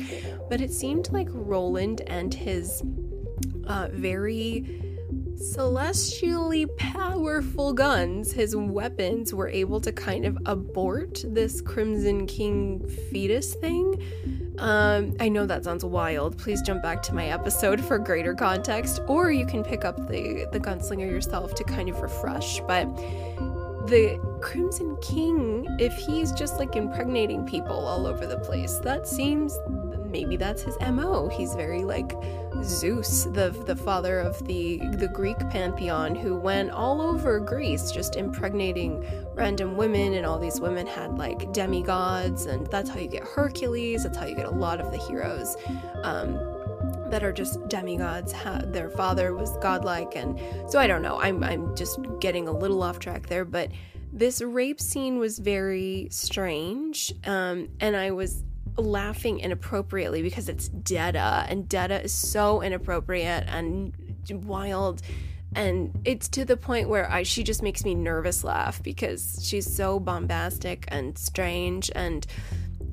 [0.49, 2.83] But it seemed like Roland and his
[3.67, 4.86] uh, very
[5.37, 13.53] celestially powerful guns, his weapons were able to kind of abort this Crimson King fetus
[13.55, 14.01] thing.
[14.57, 16.37] Um, I know that sounds wild.
[16.37, 20.47] Please jump back to my episode for greater context, or you can pick up the
[20.51, 22.59] the gunslinger yourself to kind of refresh.
[22.61, 22.85] But
[23.87, 29.57] the Crimson King, if he's just like impregnating people all over the place, that seems
[30.09, 31.29] maybe that's his MO.
[31.29, 32.13] He's very like
[32.63, 38.15] Zeus, the the father of the the Greek pantheon who went all over Greece just
[38.15, 39.05] impregnating
[39.35, 44.03] random women and all these women had like demigods and that's how you get Hercules,
[44.03, 45.55] that's how you get a lot of the heroes.
[46.03, 46.39] Um,
[47.09, 48.33] that are just demigods.
[48.65, 50.39] Their father was godlike, and
[50.69, 51.19] so I don't know.
[51.19, 53.71] I'm I'm just getting a little off track there, but
[54.11, 58.43] this rape scene was very strange, um, and I was
[58.77, 63.93] laughing inappropriately because it's Detta, and Detta is so inappropriate and
[64.29, 65.01] wild.
[65.55, 69.73] And it's to the point where I she just makes me nervous laugh because she's
[69.73, 72.27] so bombastic and strange and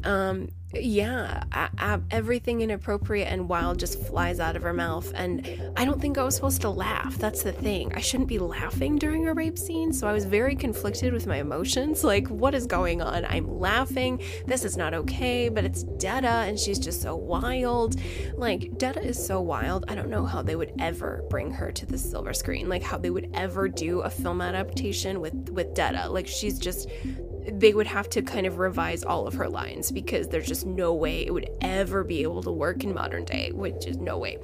[0.04, 5.12] um yeah, a- a- everything inappropriate and wild just flies out of her mouth.
[5.14, 5.46] And
[5.76, 7.16] I don't think I was supposed to laugh.
[7.16, 7.92] That's the thing.
[7.94, 9.92] I shouldn't be laughing during a rape scene.
[9.92, 12.02] So I was very conflicted with my emotions.
[12.14, 13.24] Like, what is going on?
[13.24, 14.20] I'm laughing.
[14.46, 15.48] This is not okay.
[15.48, 17.96] But it's Detta, and she's just so wild.
[18.36, 19.84] Like, Detta is so wild.
[19.88, 22.68] I don't know how they would ever bring her to the silver screen.
[22.68, 26.08] Like, how they would ever do a film adaptation with with Detta.
[26.10, 26.88] Like, she's just
[27.46, 30.94] they would have to kind of revise all of her lines because there's just no
[30.94, 34.38] way it would ever be able to work in modern day, which is no way.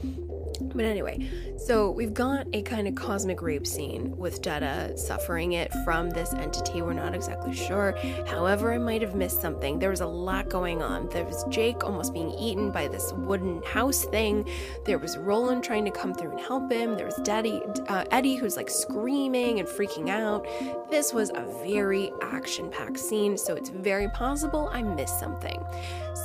[0.60, 5.72] But anyway, so we've got a kind of cosmic rape scene with Detta suffering it
[5.84, 6.82] from this entity.
[6.82, 7.96] We're not exactly sure.
[8.26, 9.78] However, I might have missed something.
[9.78, 11.08] There was a lot going on.
[11.08, 14.48] There was Jake almost being eaten by this wooden house thing.
[14.84, 16.96] There was Roland trying to come through and help him.
[16.96, 20.46] There was Daddy uh, Eddie who's like screaming and freaking out.
[20.90, 25.64] This was a very action-packed scene, so it's very possible I missed something.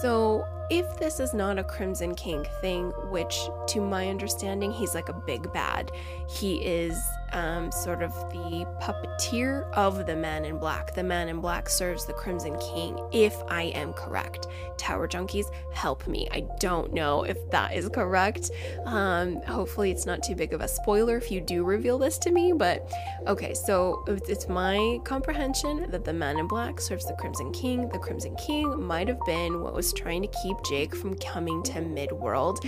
[0.01, 5.09] So if this is not a Crimson King thing, which to my understanding, he's like
[5.09, 5.91] a big bad,
[6.27, 6.97] he is
[7.35, 10.95] um, sort of the puppeteer of the Man in Black.
[10.95, 14.47] The Man in Black serves the Crimson King, if I am correct.
[14.77, 16.27] Tower Junkies, help me.
[16.31, 18.51] I don't know if that is correct.
[18.85, 22.31] Um, hopefully, it's not too big of a spoiler if you do reveal this to
[22.31, 22.89] me, but
[23.27, 27.89] okay, so it's my comprehension that the Man in Black serves the Crimson King.
[27.89, 31.73] The Crimson King might have been what was trying to keep Jake from coming to
[31.73, 32.63] Midworld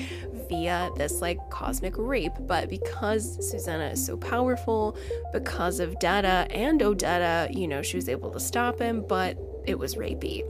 [0.50, 4.98] via this like cosmic rape, but because Susanna is so powerful, powerful
[5.34, 9.78] because of Detta and Odetta, you know, she was able to stop him, but it
[9.78, 10.44] was rapey.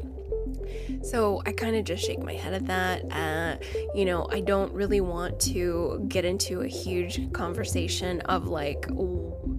[1.03, 3.11] So I kind of just shake my head at that.
[3.11, 3.57] Uh,
[3.95, 8.87] you know, I don't really want to get into a huge conversation of like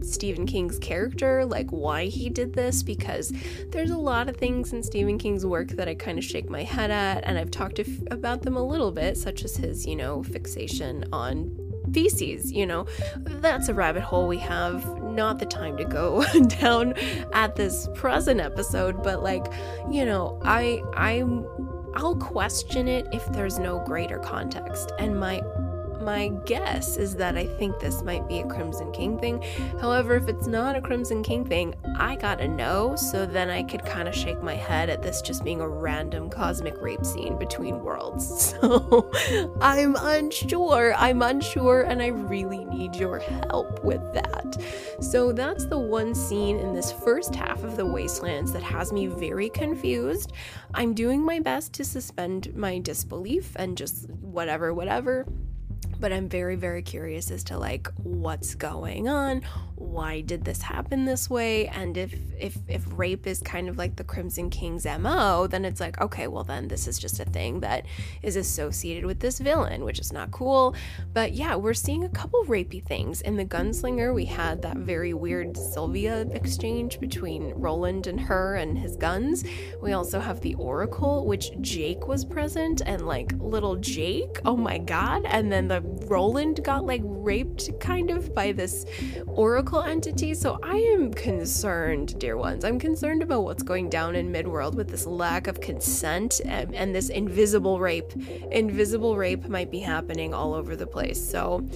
[0.02, 3.32] Stephen King's character, like why he did this, because
[3.70, 6.62] there's a lot of things in Stephen King's work that I kind of shake my
[6.62, 7.80] head at, and I've talked
[8.10, 11.57] about them a little bit, such as his, you know, fixation on
[11.92, 12.86] feces, you know.
[13.16, 16.24] That's a rabbit hole we have not the time to go
[16.60, 16.94] down
[17.32, 19.46] at this present episode, but like,
[19.90, 21.46] you know, I I'm
[21.94, 24.92] I'll question it if there's no greater context.
[24.98, 25.42] And my
[26.00, 29.42] my guess is that I think this might be a Crimson King thing.
[29.80, 33.84] However, if it's not a Crimson King thing, I gotta know so then I could
[33.84, 37.82] kind of shake my head at this just being a random cosmic rape scene between
[37.82, 38.54] worlds.
[38.58, 39.10] So
[39.60, 40.94] I'm unsure.
[40.96, 44.56] I'm unsure, and I really need your help with that.
[45.00, 49.06] So that's the one scene in this first half of the Wastelands that has me
[49.06, 50.32] very confused.
[50.74, 55.26] I'm doing my best to suspend my disbelief and just whatever, whatever
[56.00, 59.42] but I'm very, very curious as to like what's going on,
[59.74, 63.96] why did this happen this way, and if if if rape is kind of like
[63.96, 67.60] the Crimson King's MO, then it's like, okay, well then this is just a thing
[67.60, 67.86] that
[68.22, 70.74] is associated with this villain, which is not cool.
[71.12, 73.20] But yeah, we're seeing a couple rapey things.
[73.20, 78.78] In the Gunslinger, we had that very weird Sylvia exchange between Roland and her and
[78.78, 79.44] his guns.
[79.80, 84.78] We also have the Oracle, which Jake was present, and like little Jake, oh my
[84.78, 88.86] god, and then the Roland got like raped kind of by this
[89.26, 90.34] oracle entity.
[90.34, 92.64] So I am concerned, dear ones.
[92.64, 96.94] I'm concerned about what's going down in Midworld with this lack of consent and, and
[96.94, 98.12] this invisible rape.
[98.50, 101.18] Invisible rape might be happening all over the place.
[101.18, 101.66] So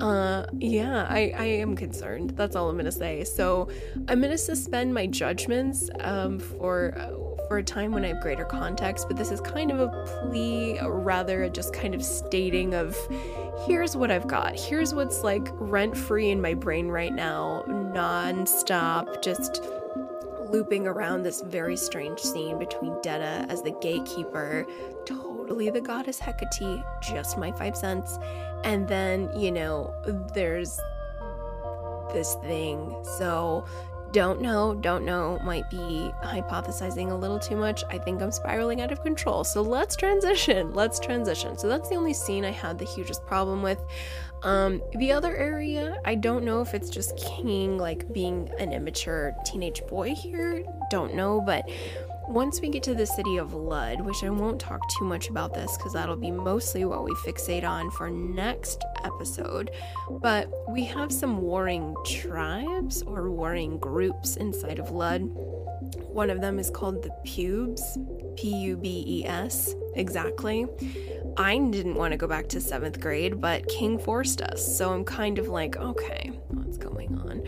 [0.00, 3.68] uh yeah i i am concerned that's all i'm gonna say so
[4.06, 8.44] i'm gonna suspend my judgments um for uh, for a time when i have greater
[8.44, 12.96] context but this is kind of a plea uh, rather just kind of stating of
[13.66, 14.58] here's what I've got.
[14.58, 19.62] Here's what's like rent free in my brain right now, non stop, just
[20.50, 24.66] looping around this very strange scene between Detta as the gatekeeper,
[25.04, 28.18] totally the goddess Hecate, just my five cents.
[28.64, 29.94] And then, you know,
[30.34, 30.80] there's
[32.12, 32.96] this thing.
[33.18, 33.66] So
[34.12, 37.84] don't know, don't know, might be hypothesizing a little too much.
[37.90, 39.44] I think I'm spiraling out of control.
[39.44, 40.72] So let's transition.
[40.78, 41.58] Let's transition.
[41.58, 43.82] So that's the only scene I had the hugest problem with.
[44.42, 49.34] Um, the other area, I don't know if it's just King like being an immature
[49.44, 50.64] teenage boy here.
[50.90, 51.68] Don't know, but
[52.28, 55.54] once we get to the city of Lud, which I won't talk too much about
[55.54, 59.70] this because that'll be mostly what we fixate on for next episode,
[60.20, 65.22] but we have some warring tribes or warring groups inside of Lud.
[65.22, 67.82] One of them is called the Pubes,
[68.36, 70.66] P U B E S, exactly.
[71.38, 75.04] I didn't want to go back to seventh grade, but King forced us, so I'm
[75.04, 77.42] kind of like, okay, what's going on?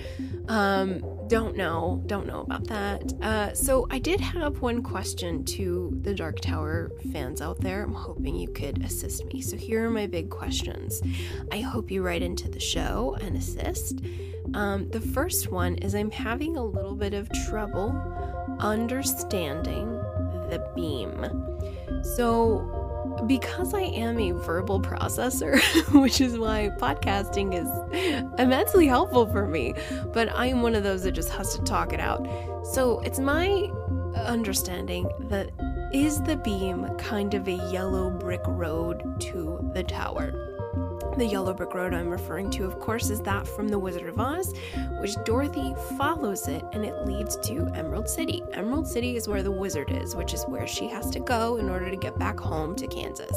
[0.48, 3.12] Um, don't know, don't know about that.
[3.22, 7.84] Uh, so I did have one question to the Dark Tower fans out there.
[7.84, 9.40] I'm hoping you could assist me.
[9.40, 11.00] So here are my big questions.
[11.52, 14.00] I hope you write into the show and assist.
[14.54, 17.90] Um, the first one is I'm having a little bit of trouble
[18.58, 19.88] understanding
[20.50, 21.24] the beam.
[22.02, 22.79] So
[23.26, 25.60] because I am a verbal processor,
[26.00, 27.68] which is why podcasting is
[28.38, 29.74] immensely helpful for me,
[30.12, 32.26] but I'm one of those that just has to talk it out.
[32.64, 33.70] So it's my
[34.16, 35.50] understanding that
[35.92, 40.49] is the beam kind of a yellow brick road to the tower?
[41.16, 44.18] The yellow brick road I'm referring to, of course, is that from The Wizard of
[44.18, 44.54] Oz,
[45.00, 48.42] which Dorothy follows it and it leads to Emerald City.
[48.52, 51.68] Emerald City is where the wizard is, which is where she has to go in
[51.68, 53.36] order to get back home to Kansas.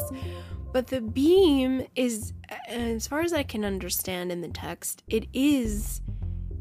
[0.72, 2.34] But the beam is,
[2.68, 6.02] as far as I can understand in the text, it is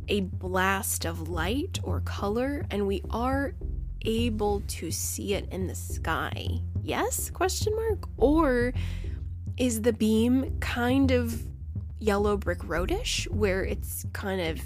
[0.09, 3.55] a blast of light or color, and we are
[4.05, 6.49] able to see it in the sky.
[6.83, 7.31] Yes?
[7.31, 8.09] Question mark?
[8.17, 8.73] Or
[9.57, 11.43] is the beam kind of
[11.99, 14.61] yellow brick roadish, where it's kind of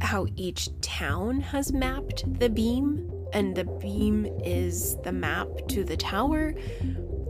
[0.00, 5.96] how each town has mapped the beam, and the beam is the map to the
[5.96, 6.54] tower.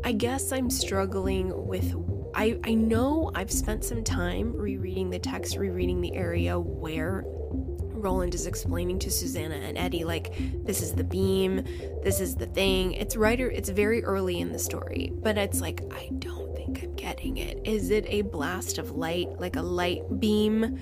[0.04, 1.94] I guess I'm struggling with.
[2.34, 8.34] I, I know I've spent some time rereading the text, rereading the area where Roland
[8.34, 10.34] is explaining to Susanna and Eddie, like,
[10.64, 11.64] this is the beam,
[12.02, 12.92] this is the thing.
[12.92, 16.45] It's right, er, it's very early in the story, but it's like, I don't
[16.76, 17.60] think I'm getting it.
[17.64, 20.78] Is it a blast of light, like a light beam?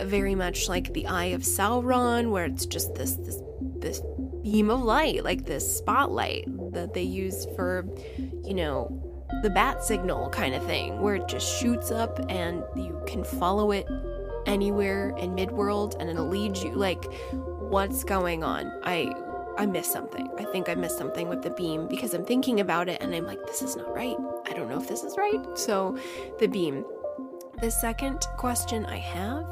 [0.00, 3.40] Very much like the Eye of Sauron, where it's just this this
[3.78, 4.00] this
[4.42, 7.86] beam of light, like this spotlight that they use for,
[8.44, 13.00] you know, the bat signal kind of thing, where it just shoots up and you
[13.06, 13.86] can follow it
[14.46, 19.14] anywhere in midworld and it'll lead you like what's going on i
[19.58, 22.88] i missed something i think i missed something with the beam because i'm thinking about
[22.88, 24.16] it and i'm like this is not right
[24.52, 25.40] I don't know if this is right.
[25.54, 25.96] So,
[26.38, 26.84] the beam.
[27.60, 29.46] The second question I have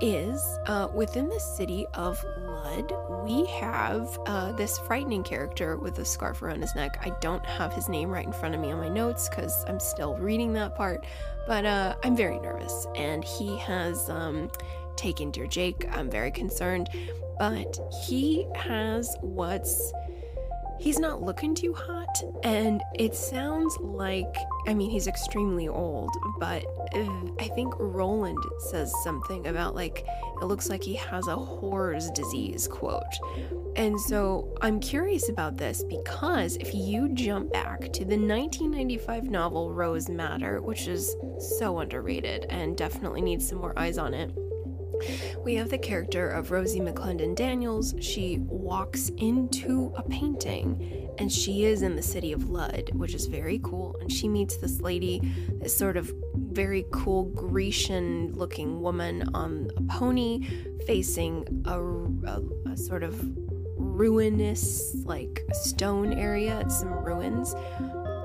[0.00, 2.92] is uh, within the city of Lud,
[3.24, 6.98] we have uh, this frightening character with a scarf around his neck.
[7.04, 9.78] I don't have his name right in front of me on my notes because I'm
[9.78, 11.04] still reading that part,
[11.46, 12.86] but uh, I'm very nervous.
[12.96, 14.50] And he has um,
[14.96, 15.86] taken Dear Jake.
[15.92, 16.88] I'm very concerned,
[17.38, 19.92] but he has what's
[20.82, 24.34] he's not looking too hot and it sounds like
[24.66, 26.10] i mean he's extremely old
[26.40, 26.64] but
[27.38, 30.04] i think roland says something about like
[30.40, 33.02] it looks like he has a horror's disease quote
[33.76, 39.72] and so i'm curious about this because if you jump back to the 1995 novel
[39.72, 44.32] Rose Madder which is so underrated and definitely needs some more eyes on it
[45.44, 47.94] we have the character of Rosie McClendon Daniels.
[48.00, 53.26] She walks into a painting and she is in the city of Lud, which is
[53.26, 53.96] very cool.
[54.00, 55.20] And she meets this lady,
[55.60, 60.40] this sort of very cool Grecian looking woman on a pony
[60.86, 63.20] facing a, a, a sort of
[63.76, 66.60] ruinous, like stone area.
[66.60, 67.54] It's some ruins.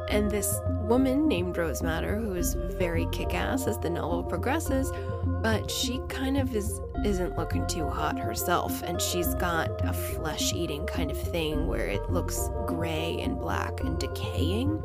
[0.09, 4.91] And this woman named Rose Madder, who is very kick ass as the novel progresses,
[5.41, 10.51] but she kind of is isn't looking too hot herself and she's got a flesh
[10.53, 14.81] eating kind of thing where it looks gray and black and decaying.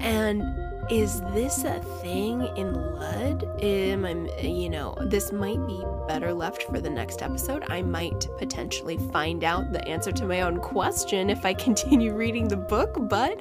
[0.00, 0.42] And
[0.90, 3.44] is this a thing in Lud?
[3.62, 7.64] Am I, you know, this might be better left for the next episode.
[7.68, 12.48] I might potentially find out the answer to my own question if I continue reading
[12.48, 13.38] the book, but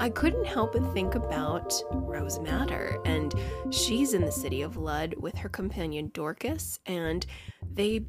[0.00, 3.34] I couldn't help but think about Rose Madder, and
[3.70, 7.26] she's in the city of Lud with her companion Dorcas, and
[7.74, 8.06] they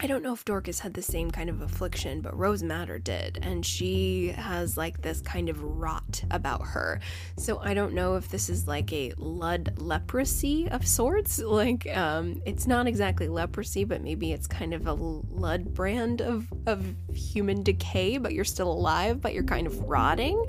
[0.00, 3.38] I don't know if Dorcas had the same kind of affliction, but Rose Madder did,
[3.42, 7.00] and she has like this kind of rot about her.
[7.38, 11.40] So I don't know if this is like a Lud leprosy of sorts.
[11.54, 16.52] Like, um, it's not exactly leprosy, but maybe it's kind of a Lud brand of
[16.66, 16.84] of
[17.14, 20.44] human decay, but you're still alive, but you're kind of rotting.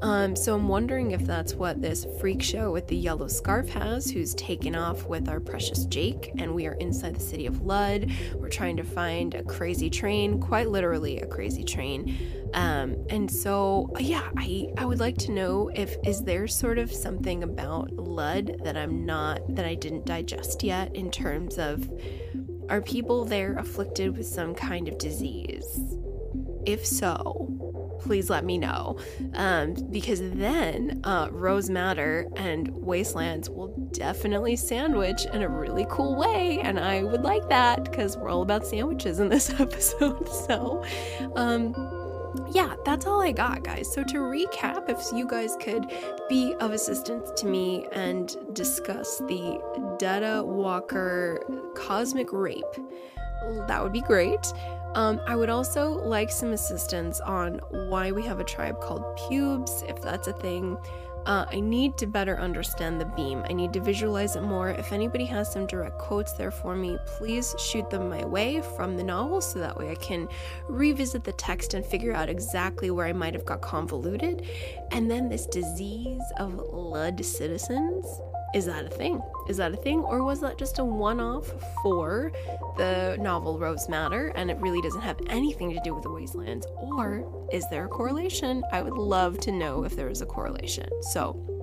[0.00, 4.10] Um, so I'm wondering if that's what this freak show with the yellow scarf has,
[4.10, 8.10] who's taken off with our precious Jake, and we are inside the city of Lud.
[8.36, 12.16] We're trying to find a crazy train, quite literally a crazy train.
[12.54, 16.92] Um, and so, yeah, I I would like to know if is there sort of
[16.92, 21.90] something about Lud that I'm not that I didn't digest yet in terms of
[22.68, 25.96] are people there afflicted with some kind of disease?
[26.66, 28.98] If so, please let me know.
[29.34, 36.16] Um, because then uh, Rose Madder and Wastelands will definitely sandwich in a really cool
[36.16, 36.60] way.
[36.60, 40.28] And I would like that because we're all about sandwiches in this episode.
[40.28, 40.84] So,
[41.36, 41.74] um,
[42.52, 43.92] yeah, that's all I got, guys.
[43.92, 45.86] So, to recap, if you guys could
[46.28, 49.60] be of assistance to me and discuss the
[49.98, 51.42] Detta Walker
[51.74, 52.64] cosmic rape,
[53.66, 54.52] that would be great.
[54.98, 59.84] Um, I would also like some assistance on why we have a tribe called pubes,
[59.86, 60.76] if that's a thing.
[61.24, 63.44] Uh, I need to better understand the beam.
[63.48, 64.70] I need to visualize it more.
[64.70, 68.96] If anybody has some direct quotes there for me, please shoot them my way from
[68.96, 70.26] the novel so that way I can
[70.68, 74.48] revisit the text and figure out exactly where I might have got convoluted.
[74.90, 78.04] And then this disease of Lud citizens
[78.54, 79.22] is that a thing?
[79.48, 80.00] Is that a thing?
[80.00, 81.52] Or was that just a one off
[81.82, 82.32] for
[82.76, 86.66] the novel Rose Madder and it really doesn't have anything to do with the Wastelands?
[86.76, 88.62] Or is there a correlation?
[88.72, 90.88] I would love to know if there is a correlation.
[91.02, 91.57] So,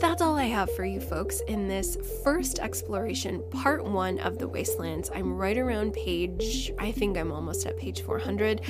[0.00, 4.48] that's all I have for you folks in this first exploration, part one of the
[4.48, 5.10] Wastelands.
[5.14, 8.62] I'm right around page, I think I'm almost at page 400.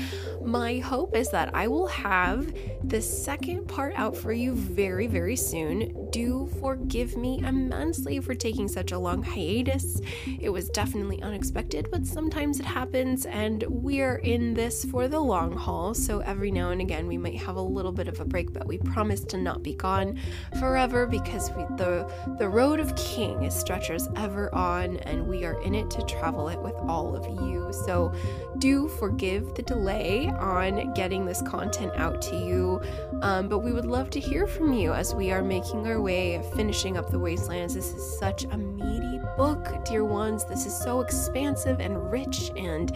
[0.43, 2.53] My hope is that I will have
[2.85, 6.11] the second part out for you very, very soon.
[6.11, 10.01] Do forgive me immensely for taking such a long hiatus.
[10.41, 15.57] It was definitely unexpected, but sometimes it happens, and we're in this for the long
[15.57, 15.95] haul.
[15.95, 18.67] So every now and again, we might have a little bit of a break, but
[18.67, 20.19] we promise to not be gone
[20.59, 25.45] for forever because we, the the road of king is stretchers ever on and we
[25.45, 27.73] are in it to travel it with all of you.
[27.73, 28.13] So
[28.59, 32.81] do forgive the delay on getting this content out to you
[33.23, 36.43] um, but we would love to hear from you as we are making our way
[36.55, 37.75] finishing up the wastelands.
[37.75, 40.45] This is such a meaty book dear ones.
[40.45, 42.93] This is so expansive and rich and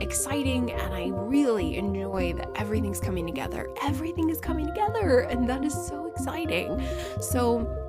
[0.00, 3.68] exciting and i really enjoy that everything's coming together.
[3.82, 6.82] Everything is coming together and that is so exciting.
[7.20, 7.85] So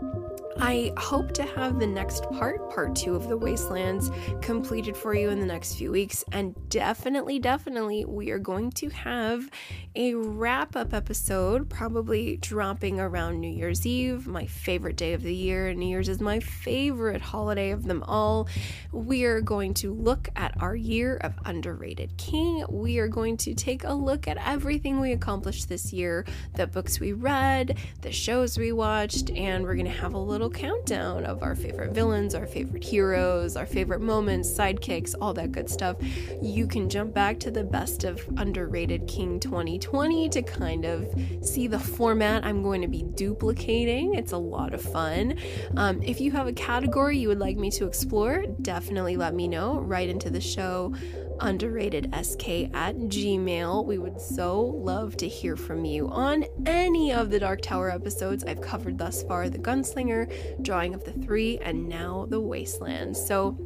[0.60, 4.10] I hope to have the next part, part two of The Wastelands,
[4.42, 6.24] completed for you in the next few weeks.
[6.32, 9.52] And definitely, definitely, we are going to have
[9.96, 15.34] a wrap up episode, probably dropping around New Year's Eve, my favorite day of the
[15.34, 15.74] year.
[15.76, 18.48] New Year's is my favorite holiday of them all.
[18.92, 22.66] We are going to look at our year of underrated king.
[22.70, 26.26] We are going to take a look at everything we accomplished this year,
[26.56, 30.47] the books we read, the shows we watched, and we're going to have a little
[30.50, 35.70] countdown of our favorite villains, our favorite heroes, our favorite moments, sidekicks, all that good
[35.70, 35.98] stuff.
[36.42, 41.08] You can jump back to the best of underrated King 2020 to kind of
[41.42, 44.16] see the format I'm going to be duplicating.
[44.16, 45.38] It's a lot of fun.
[45.76, 49.48] Um, if you have a category you would like me to explore, definitely let me
[49.48, 49.80] know.
[49.80, 50.94] Right into the show
[51.40, 57.30] underrated sk at gmail we would so love to hear from you on any of
[57.30, 61.88] the dark tower episodes i've covered thus far the gunslinger drawing of the three and
[61.88, 63.58] now the wasteland so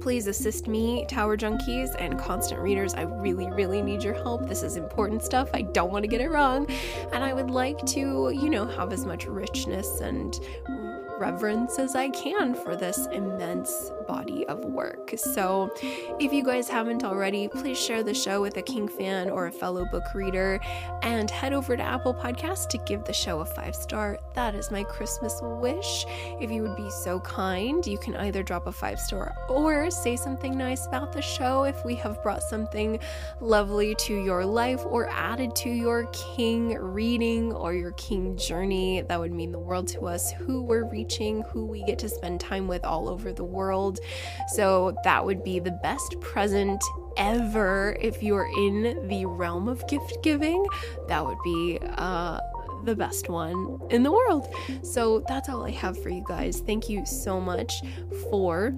[0.00, 2.94] please assist me, Tower Junkies and constant readers.
[2.94, 4.48] I really, really need your help.
[4.48, 5.50] This is important stuff.
[5.52, 6.70] I don't want to get it wrong.
[7.12, 10.38] And I would like to, you know, have as much richness and
[11.18, 15.12] reverence as I can for this immense body of work.
[15.16, 15.70] So,
[16.18, 19.52] if you guys haven't already, please share the show with a King fan or a
[19.52, 20.58] fellow book reader
[21.02, 24.18] and head over to Apple Podcasts to give the show a five star.
[24.34, 26.06] That is my Christmas wish.
[26.40, 30.16] If you would be so kind, you can either drop a five star or say
[30.16, 32.98] something nice about the show if we have brought something
[33.40, 39.02] lovely to your life or added to your King reading or your King journey.
[39.02, 42.40] That would mean the world to us who we're reaching who we get to spend
[42.40, 43.44] time with all over the
[44.54, 46.82] So that would be the best present
[47.16, 50.64] ever if you're in the realm of gift giving.
[51.08, 52.40] That would be uh
[52.84, 54.54] the best one in the world.
[54.82, 56.60] So that's all I have for you guys.
[56.60, 57.82] Thank you so much
[58.30, 58.72] for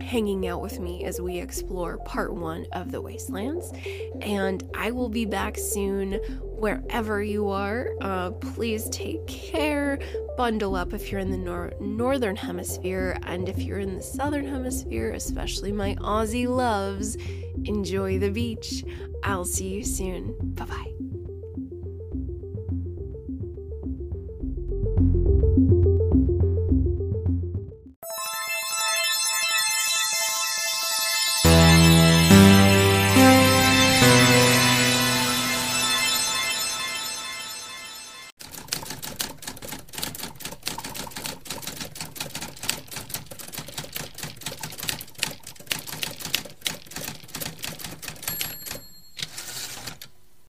[0.00, 3.72] hanging out with me as we explore part one of the Wastelands.
[4.20, 6.14] And I will be back soon
[6.58, 7.90] wherever you are.
[8.00, 9.98] Uh, please take care.
[10.36, 14.46] Bundle up if you're in the nor- northern hemisphere, and if you're in the southern
[14.46, 17.16] hemisphere, especially my Aussie loves,
[17.64, 18.84] enjoy the beach.
[19.24, 20.36] I'll see you soon.
[20.54, 20.97] Bye bye.